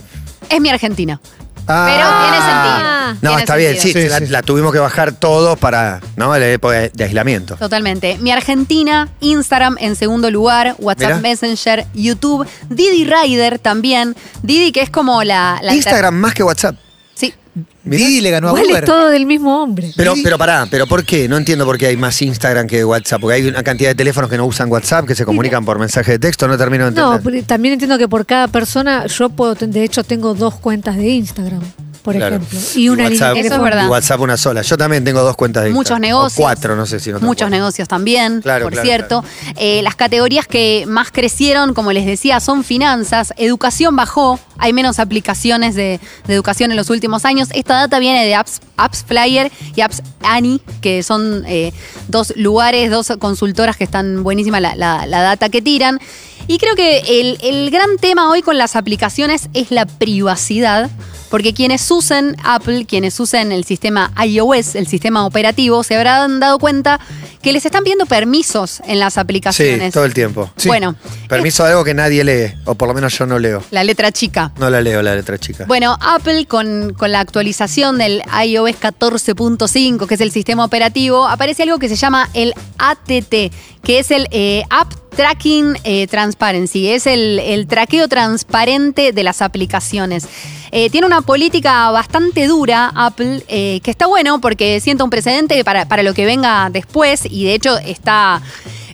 Es 0.49 0.61
mi 0.61 0.69
Argentina. 0.69 1.19
Ah. 1.67 1.85
Pero 1.87 2.07
tiene 2.21 2.45
sentido. 2.45 2.95
No, 3.21 3.29
Tiene 3.29 3.41
está 3.41 3.55
bien, 3.55 3.73
sí, 3.73 3.91
sentido. 3.91 4.17
Sí, 4.17 4.27
la, 4.27 4.41
tuvimos 4.41 4.73
que 4.73 4.79
bajar 4.79 5.13
todos 5.13 5.57
para, 5.57 6.01
¿no? 6.15 6.37
La 6.37 6.47
época 6.47 6.89
de 6.93 7.03
aislamiento. 7.03 7.55
Totalmente. 7.55 8.17
Mi 8.19 8.31
Argentina, 8.31 9.09
Instagram 9.19 9.77
en 9.79 9.95
segundo 9.95 10.29
lugar, 10.31 10.75
WhatsApp 10.79 11.17
Mirá. 11.17 11.19
Messenger, 11.21 11.85
YouTube, 11.93 12.47
Didi 12.69 13.05
Rider 13.05 13.59
también. 13.59 14.15
Didi 14.43 14.71
que 14.71 14.81
es 14.81 14.89
como 14.89 15.23
la... 15.23 15.59
la 15.61 15.73
Instagram 15.73 16.15
más 16.15 16.33
que 16.33 16.43
WhatsApp. 16.43 16.75
Didi 17.83 18.19
le 18.19 18.31
ganó 18.31 18.49
a 18.49 18.51
Igual 18.51 18.65
Uber. 18.65 18.83
es 18.83 18.89
todo 18.89 19.09
del 19.09 19.25
mismo 19.25 19.61
hombre. 19.61 19.91
Pero, 19.95 20.13
pero 20.23 20.37
pará, 20.37 20.67
pero 20.69 20.87
¿por 20.87 21.05
qué? 21.05 21.29
No 21.29 21.37
entiendo 21.37 21.65
por 21.65 21.77
qué 21.77 21.87
hay 21.87 21.97
más 21.97 22.21
Instagram 22.21 22.67
que 22.67 22.83
WhatsApp. 22.83 23.21
Porque 23.21 23.35
hay 23.35 23.47
una 23.47 23.63
cantidad 23.63 23.89
de 23.89 23.95
teléfonos 23.95 24.29
que 24.29 24.37
no 24.37 24.45
usan 24.45 24.69
WhatsApp, 24.71 25.05
que 25.05 25.15
se 25.15 25.23
comunican 25.23 25.63
por 25.63 25.79
mensaje 25.79 26.13
de 26.13 26.19
texto, 26.19 26.47
no 26.47 26.57
termino 26.57 26.85
de 26.85 26.89
entender. 26.89 27.11
No, 27.11 27.21
pero 27.23 27.43
también 27.45 27.73
entiendo 27.73 27.97
que 27.97 28.07
por 28.07 28.25
cada 28.25 28.47
persona, 28.47 29.05
yo 29.07 29.29
puedo, 29.29 29.55
de 29.55 29.83
hecho 29.83 30.03
tengo 30.03 30.33
dos 30.33 30.55
cuentas 30.55 30.97
de 30.97 31.07
Instagram, 31.09 31.61
por 32.05 32.15
Claro. 32.15 32.35
ejemplo. 32.37 32.59
Y 32.75 32.87
una 32.89 33.09
línea 33.09 33.27
WhatsApp, 33.33 33.45
Eso 33.45 33.67
es 33.67 33.89
WhatsApp 33.89 34.19
una 34.21 34.37
sola. 34.37 34.61
Yo 34.61 34.77
también 34.77 35.03
tengo 35.03 35.21
dos 35.21 35.35
cuentas 35.35 35.63
de 35.63 35.71
Muchos 35.71 35.91
Instagram. 35.97 36.01
negocios. 36.01 36.39
O 36.39 36.41
cuatro, 36.43 36.75
no 36.77 36.85
sé 36.85 36.99
si 36.99 37.09
no 37.09 37.17
tengo 37.17 37.27
Muchos 37.27 37.45
cuatro. 37.47 37.57
negocios 37.57 37.87
también, 37.87 38.41
Claro, 38.41 38.65
por 38.65 38.73
claro, 38.73 38.85
cierto. 38.87 39.25
Eh, 39.57 39.81
las 39.81 39.95
categorías 39.95 40.47
que 40.47 40.85
más 40.87 41.11
crecieron, 41.11 41.73
como 41.73 41.91
les 41.91 42.05
decía, 42.05 42.39
son 42.39 42.63
finanzas. 42.63 43.33
Educación 43.37 43.95
bajó. 43.95 44.39
Hay 44.57 44.71
menos 44.71 44.99
aplicaciones 44.99 45.75
de, 45.75 45.99
de 46.27 46.33
educación 46.33 46.71
en 46.71 46.77
los 46.77 46.89
últimos 46.89 47.25
años. 47.25 47.49
Esta 47.53 47.73
data 47.75 47.99
viene 47.99 48.23
de 48.25 48.35
Apps, 48.35 48.61
Apps 48.77 49.03
Flyer 49.05 49.51
y 49.75 49.81
Apps 49.81 50.01
Annie, 50.21 50.61
que 50.81 51.03
son 51.03 51.43
eh, 51.47 51.73
dos 52.07 52.33
lugares, 52.37 52.89
dos 52.91 53.11
consultoras 53.19 53.75
que 53.75 53.83
están 53.83 54.23
buenísimas 54.23 54.61
la, 54.61 54.75
la- 54.75 55.05
la 55.07 55.21
data 55.21 55.49
que 55.49 55.61
tiran. 55.61 55.99
Y 56.47 56.57
creo 56.57 56.75
que 56.75 57.21
el, 57.21 57.37
el 57.41 57.71
gran 57.71 57.97
tema 57.97 58.29
hoy 58.29 58.41
con 58.41 58.57
las 58.57 58.75
aplicaciones 58.75 59.49
es 59.53 59.71
la 59.71 59.85
privacidad. 59.85 60.89
Porque 61.29 61.53
quienes 61.53 61.89
usen 61.89 62.37
Apple, 62.43 62.85
quienes 62.85 63.19
usen 63.19 63.51
el 63.51 63.65
sistema 63.65 64.11
iOS, 64.23 64.75
el 64.75 64.87
sistema 64.87 65.25
operativo, 65.25 65.83
se 65.83 65.95
habrán 65.95 66.39
dado 66.39 66.59
cuenta 66.59 66.99
que 67.45 67.53
les 67.53 67.63
están 67.65 67.83
pidiendo 67.83 68.05
permisos 68.07 68.81
en 68.87 68.99
las 68.99 69.13
Sí, 69.13 69.19
aplicaciones. 69.19 69.93
todo 69.93 70.03
el 70.03 70.13
tiempo. 70.15 70.51
Bueno, 70.65 70.95
Permiso 71.29 71.63
de 71.63 71.69
algo 71.71 71.83
que 71.83 71.93
nadie 71.93 72.23
lee, 72.23 72.53
o 72.65 72.73
por 72.75 72.87
lo 72.87 72.93
menos 72.95 73.15
yo 73.17 73.25
no 73.27 73.37
leo. 73.39 73.63
la 73.71 73.83
letra 73.83 74.11
chica. 74.11 74.51
No 74.57 74.69
la 74.69 74.81
leo 74.81 75.01
la 75.03 75.13
letra 75.15 75.37
chica. 75.37 75.65
Bueno, 75.67 75.95
Apple 76.01 76.47
con, 76.47 76.93
con 76.97 77.11
la 77.11 77.19
actualización 77.19 77.99
del 77.99 78.23
iOS 78.45 78.71
14.5, 78.81 80.07
que 80.07 80.15
es 80.15 80.21
el 80.21 80.31
sistema 80.31 80.65
operativo, 80.65 81.27
aparece 81.27 81.63
algo 81.63 81.77
que 81.79 81.87
se 81.87 81.95
llama 81.95 82.29
el 82.33 82.53
ATT, 82.79 83.53
que 83.83 83.99
es 83.99 84.09
el 84.11 84.27
eh, 84.31 84.63
App 84.71 84.91
Tracking 85.15 85.77
eh, 85.83 86.07
Transparency, 86.07 86.89
es 86.89 87.05
el, 87.07 87.39
el 87.39 87.67
traqueo 87.67 88.07
transparente 88.07 89.11
de 89.13 89.23
las 89.23 89.41
aplicaciones. 89.41 90.27
Eh, 90.71 90.89
tiene 90.89 91.07
una 91.07 91.21
política 91.21 91.89
bastante 91.91 92.47
dura 92.47 92.91
Apple, 92.95 93.43
eh, 93.47 93.79
que 93.83 93.91
está 93.91 94.07
bueno 94.07 94.39
porque 94.41 94.79
sienta 94.79 95.03
un 95.03 95.09
precedente 95.09 95.63
para, 95.63 95.85
para 95.87 96.03
lo 96.03 96.13
que 96.13 96.25
venga 96.25 96.69
después 96.71 97.21
y 97.29 97.45
de 97.45 97.53
hecho 97.53 97.77
está... 97.77 98.41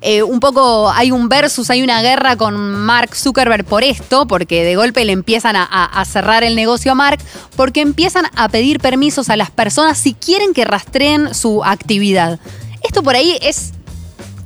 Eh, 0.04 0.24
un 0.24 0.40
poco 0.40 0.90
hay 0.90 1.12
un 1.12 1.30
versus, 1.30 1.70
hay 1.70 1.84
una 1.84 2.01
guerra 2.01 2.36
con 2.36 2.56
Mark 2.58 3.16
Zuckerberg 3.16 3.63
por 3.66 3.84
esto, 3.84 4.25
porque 4.25 4.63
de 4.63 4.75
golpe 4.75 5.06
le 5.06 5.12
empiezan 5.12 5.56
a, 5.56 5.63
a- 5.63 5.86
a 6.01 6.06
cerrar 6.06 6.44
el 6.44 6.56
negocio 6.56 6.94
a 6.94 6.96
Mark, 6.96 7.20
porque 7.56 7.82
empiezan 7.82 8.25
a 8.36 8.50
pedir 8.50 8.80
permisos 8.80 9.30
a 9.30 9.38
las 9.38 9.51
personas 9.51 10.00
si 10.00 10.16
quieren 10.16 10.56
que 10.56 10.66
rastreen 10.66 11.36
su 11.36 11.63
actividad. 11.63 12.40
Esto 12.82 13.04
por 13.04 13.13
ahí 13.16 13.38
es 13.44 13.74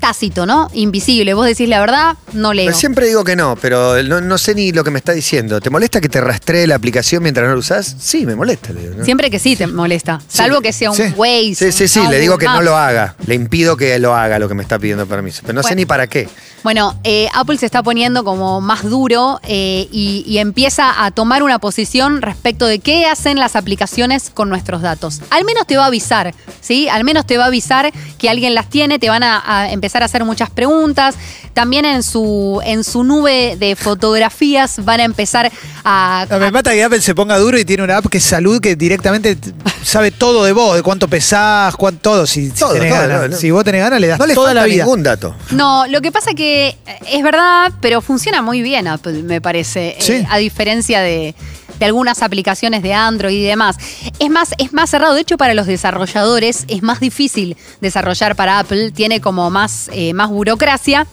tácito, 0.06 0.46
¿no? 0.46 0.70
Invisible. 0.74 1.34
Vos 1.34 1.48
decís 1.48 1.68
la 1.68 1.80
verdad, 1.80 2.16
no 2.34 2.54
leo. 2.54 2.68
Pero 2.68 2.78
siempre 2.78 3.08
digo 3.08 3.24
que 3.24 3.36
no, 3.36 3.56
pero 3.60 4.04
no, 4.04 4.22
no 4.22 4.38
sé 4.38 4.54
ni 4.54 4.72
lo 4.72 4.84
que 4.84 4.92
me 4.92 5.00
está 5.00 5.14
diciendo. 5.14 5.60
¿Te 5.60 5.72
molesta 5.72 6.00
que 6.00 6.10
te 6.10 6.22
rastree 6.22 6.68
la 6.68 6.76
aplicación 6.76 7.24
mientras 7.24 7.48
no 7.48 7.54
la 7.54 7.60
usás? 7.60 7.96
Sí, 8.00 8.24
me 8.24 8.36
molesta. 8.36 8.72
Le 8.72 8.82
digo, 8.82 8.96
¿no? 8.98 9.04
Siempre 9.04 9.32
que 9.32 9.40
sí 9.40 9.56
te 9.56 9.66
molesta. 9.66 10.22
Salvo 10.28 10.62
que 10.62 10.74
sea 10.74 10.92
un 10.92 10.96
Sí. 10.96 11.06
Waze. 11.16 11.56
Sí, 11.56 11.72
sí, 11.72 11.88
sí, 11.88 12.02
le 12.08 12.20
digo 12.20 12.38
que 12.38 12.46
no 12.46 12.62
lo 12.62 12.78
haga. 12.78 13.16
Le 13.26 13.34
impido 13.34 13.76
que 13.78 13.98
lo 13.98 14.14
haga 14.16 14.38
lo 14.38 14.48
que 14.48 14.54
me 14.54 14.62
está 14.62 14.78
pidiendo 14.78 15.08
permiso. 15.08 15.42
Pero 15.42 15.54
no 15.54 15.64
sé 15.64 15.76
ni 15.76 15.88
para 15.88 16.06
qué. 16.06 16.30
Bueno, 16.62 17.00
eh, 17.04 17.28
Apple 17.34 17.58
se 17.58 17.66
está 17.66 17.82
poniendo 17.84 18.24
como 18.24 18.60
más 18.62 18.84
duro 18.84 19.40
eh, 19.48 19.88
y, 19.92 20.24
y 20.28 20.38
empieza 20.40 21.04
a 21.06 21.12
tomar 21.12 21.44
una 21.44 21.60
posición 21.60 22.22
respecto 22.24 22.66
de 22.66 22.80
qué 22.80 23.06
hacen 23.06 23.40
las 23.40 23.56
aplicaciones 23.56 24.32
con 24.34 24.50
nuestros 24.50 24.82
datos. 24.82 25.22
Al 25.30 25.46
menos 25.46 25.68
te 25.68 25.78
va 25.78 25.84
a 25.84 25.88
avisar, 25.88 26.34
¿sí? 26.62 26.90
Al 26.90 27.04
menos 27.04 27.26
te 27.28 27.38
va 27.38 27.44
a 27.44 27.48
avisar 27.48 27.92
que 28.18 28.30
alguien 28.32 28.56
las 28.56 28.68
tiene, 28.70 28.98
te 28.98 29.10
van 29.10 29.22
a, 29.22 29.44
a 29.46 29.72
empezar 29.72 29.95
a 30.02 30.06
hacer 30.06 30.24
muchas 30.26 30.50
preguntas. 30.50 31.16
También 31.54 31.86
en 31.86 32.04
su, 32.04 32.62
en 32.66 32.84
su 32.84 33.04
nube 33.04 33.56
de 33.58 33.76
fotografías 33.76 34.84
van 34.84 35.00
a 35.00 35.04
empezar 35.04 35.52
a... 35.84 36.26
No, 36.30 36.40
me 36.40 36.52
mata 36.52 36.72
que 36.72 36.84
Apple 36.84 37.02
se 37.02 37.16
ponga 37.16 37.38
duro 37.38 37.58
y 37.58 37.66
tiene 37.66 37.84
una 37.84 37.98
app 37.98 38.08
que 38.08 38.18
es 38.18 38.24
salud 38.24 38.60
que 38.62 38.76
directamente 38.76 39.38
sabe 39.84 40.12
todo 40.12 40.44
de 40.44 40.52
vos, 40.52 40.76
de 40.76 40.84
cuánto 40.84 41.08
pesás, 41.08 41.76
cuánto, 41.76 42.02
todo. 42.02 42.26
Si, 42.28 42.48
si 42.50 42.52
Todo, 42.60 42.74
tenés 42.74 42.90
todo, 42.92 43.02
ganas. 43.02 43.22
no, 43.22 43.28
no. 43.30 43.38
Si 43.38 43.52
vos 43.52 43.64
tenés 43.64 43.82
ganas, 43.82 44.00
le 44.02 44.08
das 44.08 44.20
No 44.20 44.26
le 44.28 44.34
toda 44.34 44.48
falta 44.48 44.62
la 44.62 44.66
vida. 44.68 44.84
ningún 44.84 45.04
dato. 45.04 45.36
No, 45.52 45.88
lo 45.88 46.02
que 46.02 46.12
pasa 46.12 46.34
que 46.34 46.68
eh, 46.70 46.78
es 47.12 47.24
verdad, 47.24 47.72
pero 47.82 48.02
funciona 48.02 48.42
muy 48.42 48.62
bien 48.62 48.88
Apple, 48.88 49.24
me 49.24 49.42
parece. 49.42 49.90
eh, 49.90 49.96
Sí. 50.00 50.26
a 50.30 50.38
diferencia 50.38 51.00
de, 51.02 51.34
de 51.80 51.86
algunas 51.86 52.22
aplicaciones 52.22 52.82
de 52.84 52.94
Android 52.94 53.38
y 53.38 53.44
demás. 53.44 53.78
Es 54.20 54.30
más, 54.30 54.50
es 54.58 54.74
más 54.74 54.90
cerrado. 54.90 55.14
De 55.16 55.22
hecho, 55.22 55.38
para 55.38 55.54
los 55.54 55.68
desarrolladores 55.68 56.66
es 56.68 56.84
más 56.84 57.00
difícil 57.00 57.58
desarrollar 57.82 58.36
para 58.36 58.60
Apple. 58.60 58.92
Tiene 58.92 59.22
como 59.22 59.50
más, 59.50 59.90
eh, 59.94 60.14
más 60.14 60.30
burocracia. 60.30 61.08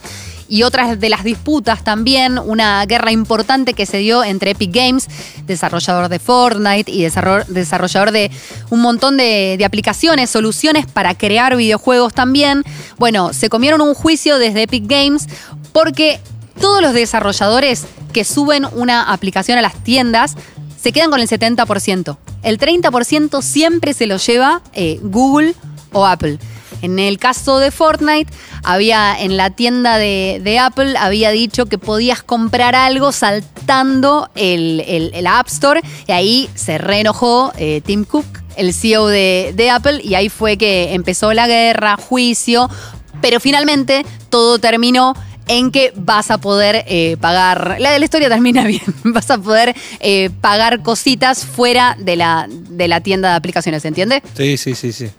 y 0.49 0.65
otras 0.65 1.01
de 1.01 1.09
las 1.09 1.25
disputas 1.25 1.83
también, 1.83 2.39
una 2.39 2.85
guerra 2.85 3.11
importante 3.11 3.73
que 3.73 3.87
se 3.87 3.97
dio 3.99 4.23
entre 4.23 4.51
Epic 4.51 4.71
Games, 4.71 5.07
desarrollador 5.47 6.11
de 6.11 6.19
Fortnite 6.19 6.93
y 6.93 7.05
desarro- 7.07 7.47
desarrollador 7.47 8.11
de 8.11 8.31
un 8.69 8.81
montón 8.83 9.17
de, 9.17 9.55
de 9.57 9.65
aplicaciones, 9.65 10.29
soluciones 10.29 10.85
para 10.85 11.15
crear 11.15 11.57
videojuegos 11.57 12.13
también. 12.13 12.65
Bueno, 12.99 13.33
se 13.33 13.49
comieron 13.49 13.81
un 13.81 13.95
juicio 13.95 14.37
desde 14.39 14.65
Epic 14.65 14.85
Games 14.87 15.27
porque 15.73 16.21
todos 16.63 16.81
los 16.81 16.95
desarrolladores 16.95 17.87
que 18.13 18.25
suben 18.25 18.65
una 18.73 19.13
aplicación 19.13 19.59
a 19.59 19.63
las 19.63 19.75
tiendas 19.83 20.37
se 20.81 20.93
quedan 20.93 21.11
con 21.11 21.21
el 21.21 21.29
70%. 21.29 22.17
El 22.45 22.59
30% 22.59 23.43
siempre 23.43 23.93
se 23.95 24.07
lo 24.07 24.17
lleva 24.17 24.63
eh, 24.73 25.01
Google 25.03 25.55
o 25.93 26.07
Apple. 26.07 26.39
En 26.81 27.01
el 27.01 27.19
caso 27.19 27.59
de 27.59 27.73
Fortnite, 27.73 28.33
había 28.63 29.21
en 29.21 29.37
la 29.37 29.51
tienda 29.51 29.99
de, 29.99 30.59
Apple, 30.61 30.95
había 30.97 31.31
dicho 31.33 31.67
que 31.67 31.79
podías 31.79 32.23
comprar 32.23 32.77
algo 32.77 33.11
saltando 33.11 34.31
el, 34.37 35.27
App 35.27 35.49
Store, 35.49 35.81
y 36.07 36.13
ahí 36.13 36.51
se 36.55 36.79
reenojó 36.79 37.53
eh, 37.57 37.83
Tim 37.85 38.05
Cook, 38.05 38.27
el 38.57 38.73
CEO 38.73 39.09
de 39.09 39.71
Apple, 39.71 40.01
y 40.03 40.15
ahí 40.15 40.29
fue 40.29 40.57
que 40.57 40.95
empezó 40.95 41.33
la 41.33 41.49
guerra, 41.49 41.97
juicio, 41.97 42.69
pero 43.21 43.41
finalmente 43.41 44.05
todo 44.29 44.59
terminó 44.59 45.15
en 45.53 45.71
que 45.71 45.93
vas 45.97 46.31
a 46.31 46.39
poder 46.39 46.85
eh, 46.89 47.17
pagar, 47.21 47.77
la 47.79 47.91
de 47.93 47.99
la 47.99 48.05
historia 48.05 48.29
termina 48.29 48.65
bien, 48.67 48.83
vas 49.05 49.31
a 49.31 49.39
poder 49.39 49.75
eh, 50.01 50.31
pagar 50.41 50.83
cositas 50.83 51.45
fuera 51.45 51.97
de 51.99 52.17
la, 52.17 52.47
de 52.49 52.89
la 52.89 53.01
tienda 53.01 53.31
de 53.31 53.37
aplicaciones, 53.37 53.85
¿entiende? 53.85 54.23
Sí, 54.37 54.57
sí, 54.57 54.75
sí, 54.75 54.93
sí. 54.93 55.11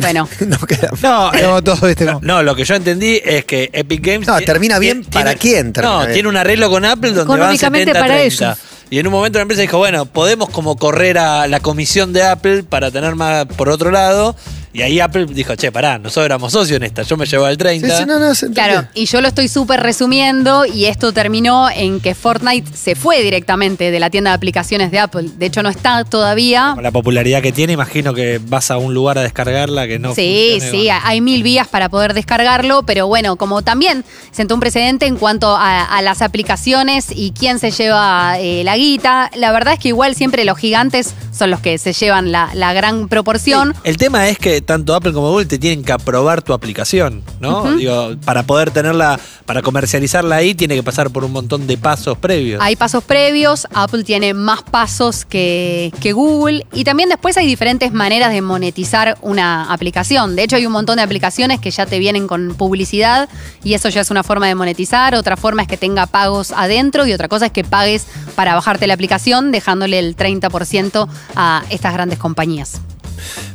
Bueno, 0.00 0.28
No 0.46 0.58
queda. 0.58 0.90
No, 1.02 1.32
eh, 1.34 1.42
No, 1.42 1.62
todo 1.62 1.88
este 1.88 2.04
no, 2.04 2.20
no, 2.22 2.42
lo 2.42 2.54
que 2.54 2.64
yo 2.64 2.74
entendí 2.74 3.20
es 3.24 3.44
que 3.44 3.70
Epic 3.72 4.04
Games. 4.04 4.26
No, 4.28 4.38
termina 4.40 4.78
bien, 4.78 5.02
tiene- 5.04 5.24
¿para 5.24 5.34
quién 5.34 5.72
termina 5.72 5.94
No, 5.94 6.00
bien? 6.02 6.12
tiene 6.12 6.28
un 6.28 6.36
arreglo 6.36 6.68
con 6.70 6.84
Apple 6.84 7.10
donde 7.12 7.24
van 7.30 7.38
Económicamente 7.38 7.92
70 7.92 8.00
para 8.00 8.14
30. 8.20 8.44
ellos. 8.46 8.58
Y 8.88 8.98
en 9.00 9.06
un 9.08 9.12
momento 9.12 9.38
la 9.38 9.42
empresa 9.42 9.62
dijo, 9.62 9.78
bueno, 9.78 10.06
podemos 10.06 10.48
como 10.50 10.76
correr 10.76 11.18
a 11.18 11.48
la 11.48 11.58
comisión 11.60 12.12
de 12.12 12.22
Apple 12.22 12.62
para 12.62 12.90
tener 12.90 13.14
más 13.16 13.46
por 13.46 13.68
otro 13.68 13.90
lado. 13.90 14.36
Y 14.72 14.82
ahí 14.82 15.00
Apple 15.00 15.26
dijo, 15.26 15.54
che, 15.56 15.72
pará, 15.72 15.98
nosotros 15.98 16.26
éramos 16.26 16.52
socios 16.52 16.76
en 16.76 16.82
esta, 16.82 17.02
yo 17.02 17.16
me 17.16 17.24
llevaba 17.26 17.50
el 17.50 17.56
Sí, 17.56 17.58
30. 17.60 17.98
sí, 17.98 18.04
no, 18.06 18.18
no, 18.18 18.34
se 18.34 18.46
entendió. 18.46 18.72
claro, 18.72 18.88
y 18.94 19.06
yo 19.06 19.20
lo 19.20 19.28
estoy 19.28 19.48
súper 19.48 19.80
resumiendo 19.80 20.66
y 20.66 20.84
esto 20.86 21.12
terminó 21.12 21.70
en 21.70 22.00
que 22.00 22.14
Fortnite 22.14 22.76
se 22.76 22.94
fue 22.94 23.22
directamente 23.22 23.90
de 23.90 24.00
la 24.00 24.10
tienda 24.10 24.30
de 24.30 24.36
aplicaciones 24.36 24.90
de 24.90 24.98
Apple. 24.98 25.30
De 25.36 25.46
hecho, 25.46 25.62
no 25.62 25.68
está 25.70 26.04
todavía. 26.04 26.72
Con 26.74 26.82
la 26.82 26.90
popularidad 26.90 27.40
que 27.42 27.52
tiene, 27.52 27.72
imagino 27.72 28.12
que 28.12 28.40
vas 28.46 28.70
a 28.70 28.76
un 28.78 28.92
lugar 28.94 29.18
a 29.18 29.22
descargarla 29.22 29.86
que 29.86 29.98
no 29.98 30.14
Sí, 30.14 30.58
funcione, 30.58 30.70
sí, 30.70 30.86
bueno. 30.88 31.00
hay 31.04 31.20
mil 31.20 31.42
vías 31.42 31.68
para 31.68 31.88
poder 31.88 32.12
descargarlo, 32.14 32.82
pero 32.84 33.06
bueno, 33.06 33.36
como 33.36 33.62
también 33.62 34.04
sentó 34.30 34.54
un 34.54 34.60
precedente 34.60 35.06
en 35.06 35.16
cuanto 35.16 35.56
a, 35.56 35.84
a 35.84 36.02
las 36.02 36.20
aplicaciones 36.22 37.06
y 37.14 37.32
quién 37.32 37.58
se 37.58 37.70
lleva 37.70 38.38
eh, 38.38 38.62
la 38.64 38.76
guita, 38.76 39.30
la 39.34 39.52
verdad 39.52 39.74
es 39.74 39.80
que 39.80 39.88
igual 39.88 40.14
siempre 40.14 40.44
los 40.44 40.58
gigantes 40.58 41.14
son 41.32 41.50
los 41.50 41.60
que 41.60 41.78
se 41.78 41.92
llevan 41.92 42.32
la, 42.32 42.50
la 42.54 42.72
gran 42.72 43.08
proporción. 43.08 43.74
El 43.84 43.96
tema 43.96 44.28
es 44.28 44.38
que 44.38 44.60
tanto 44.66 44.94
Apple 44.94 45.12
como 45.12 45.30
Google 45.30 45.46
te 45.46 45.58
tienen 45.58 45.84
que 45.84 45.92
aprobar 45.92 46.42
tu 46.42 46.52
aplicación, 46.52 47.22
¿no? 47.40 47.76
Digo, 47.76 48.16
para 48.24 48.42
poder 48.42 48.70
tenerla, 48.70 49.18
para 49.46 49.62
comercializarla 49.62 50.36
ahí, 50.36 50.54
tiene 50.54 50.74
que 50.74 50.82
pasar 50.82 51.10
por 51.10 51.24
un 51.24 51.32
montón 51.32 51.66
de 51.66 51.78
pasos 51.78 52.18
previos. 52.18 52.60
Hay 52.60 52.76
pasos 52.76 53.04
previos, 53.04 53.66
Apple 53.72 54.04
tiene 54.04 54.34
más 54.34 54.62
pasos 54.62 55.24
que, 55.24 55.92
que 56.00 56.12
Google 56.12 56.66
y 56.72 56.84
también 56.84 57.08
después 57.08 57.36
hay 57.36 57.46
diferentes 57.46 57.92
maneras 57.92 58.32
de 58.32 58.42
monetizar 58.42 59.16
una 59.22 59.72
aplicación. 59.72 60.36
De 60.36 60.42
hecho 60.42 60.56
hay 60.56 60.66
un 60.66 60.72
montón 60.72 60.96
de 60.96 61.02
aplicaciones 61.02 61.60
que 61.60 61.70
ya 61.70 61.86
te 61.86 61.98
vienen 61.98 62.26
con 62.26 62.54
publicidad 62.56 63.28
y 63.62 63.74
eso 63.74 63.88
ya 63.88 64.00
es 64.00 64.10
una 64.10 64.24
forma 64.24 64.48
de 64.48 64.56
monetizar. 64.56 65.14
Otra 65.14 65.36
forma 65.36 65.62
es 65.62 65.68
que 65.68 65.76
tenga 65.76 66.06
pagos 66.06 66.50
adentro 66.50 67.06
y 67.06 67.12
otra 67.12 67.28
cosa 67.28 67.46
es 67.46 67.52
que 67.52 67.62
pagues 67.62 68.06
para 68.34 68.54
bajarte 68.54 68.86
la 68.88 68.94
aplicación 68.94 69.52
dejándole 69.52 70.00
el 70.00 70.16
30% 70.16 71.08
a 71.36 71.62
estas 71.70 71.92
grandes 71.92 72.18
compañías. 72.18 72.80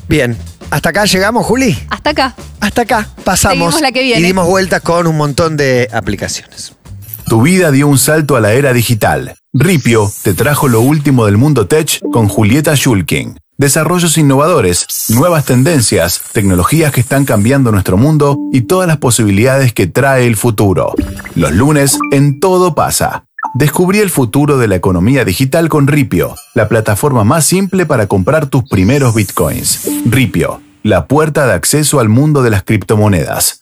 Bien. 0.08 0.38
¿Hasta 0.72 0.90
acá 0.90 1.06
llegamos, 1.06 1.46
Juli? 1.46 1.78
Hasta 1.90 2.12
acá. 2.12 2.36
Hasta 2.62 2.82
acá 2.84 3.10
pasamos 3.24 3.56
Seguimos 3.58 3.82
la 3.82 3.92
que 3.92 4.02
viene. 4.04 4.22
y 4.22 4.24
dimos 4.24 4.48
vueltas 4.48 4.82
con 4.82 5.06
un 5.06 5.18
montón 5.18 5.58
de 5.58 5.90
aplicaciones. 5.94 6.74
Tu 7.28 7.42
vida 7.42 7.72
dio 7.72 7.88
un 7.88 7.98
salto 7.98 8.36
a 8.36 8.40
la 8.42 8.54
era 8.54 8.74
digital. 8.74 9.36
Ripio 9.54 10.12
te 10.24 10.34
trajo 10.34 10.68
lo 10.68 10.82
último 10.82 11.26
del 11.26 11.38
mundo 11.38 11.68
tech 11.68 12.00
con 12.12 12.28
Julieta 12.30 12.76
Schulking. 12.76 13.38
Desarrollos 13.58 14.18
innovadores, 14.18 14.88
nuevas 15.10 15.46
tendencias, 15.46 16.22
tecnologías 16.32 16.92
que 16.92 17.02
están 17.02 17.26
cambiando 17.26 17.72
nuestro 17.72 17.96
mundo 17.96 18.38
y 18.52 18.62
todas 18.62 18.88
las 18.88 18.98
posibilidades 18.98 19.72
que 19.74 19.88
trae 19.88 20.26
el 20.26 20.36
futuro. 20.36 20.96
Los 21.36 21.52
lunes 21.52 22.00
en 22.12 22.40
Todo 22.40 22.74
pasa. 22.74 23.26
Descubrí 23.54 24.00
el 24.00 24.10
futuro 24.10 24.58
de 24.58 24.70
la 24.70 24.76
economía 24.76 25.26
digital 25.26 25.68
con 25.68 25.88
Ripio, 25.88 26.36
la 26.54 26.70
plataforma 26.70 27.26
más 27.26 27.46
simple 27.46 27.86
para 27.86 28.08
comprar 28.08 28.48
tus 28.48 28.64
primeros 28.64 29.14
bitcoins. 29.14 29.90
Ripio, 30.06 30.62
la 30.84 31.06
puerta 31.06 31.46
de 31.46 31.54
acceso 31.54 32.00
al 32.00 32.08
mundo 32.08 32.44
de 32.44 32.50
las 32.50 32.64
criptomonedas. 32.64 33.60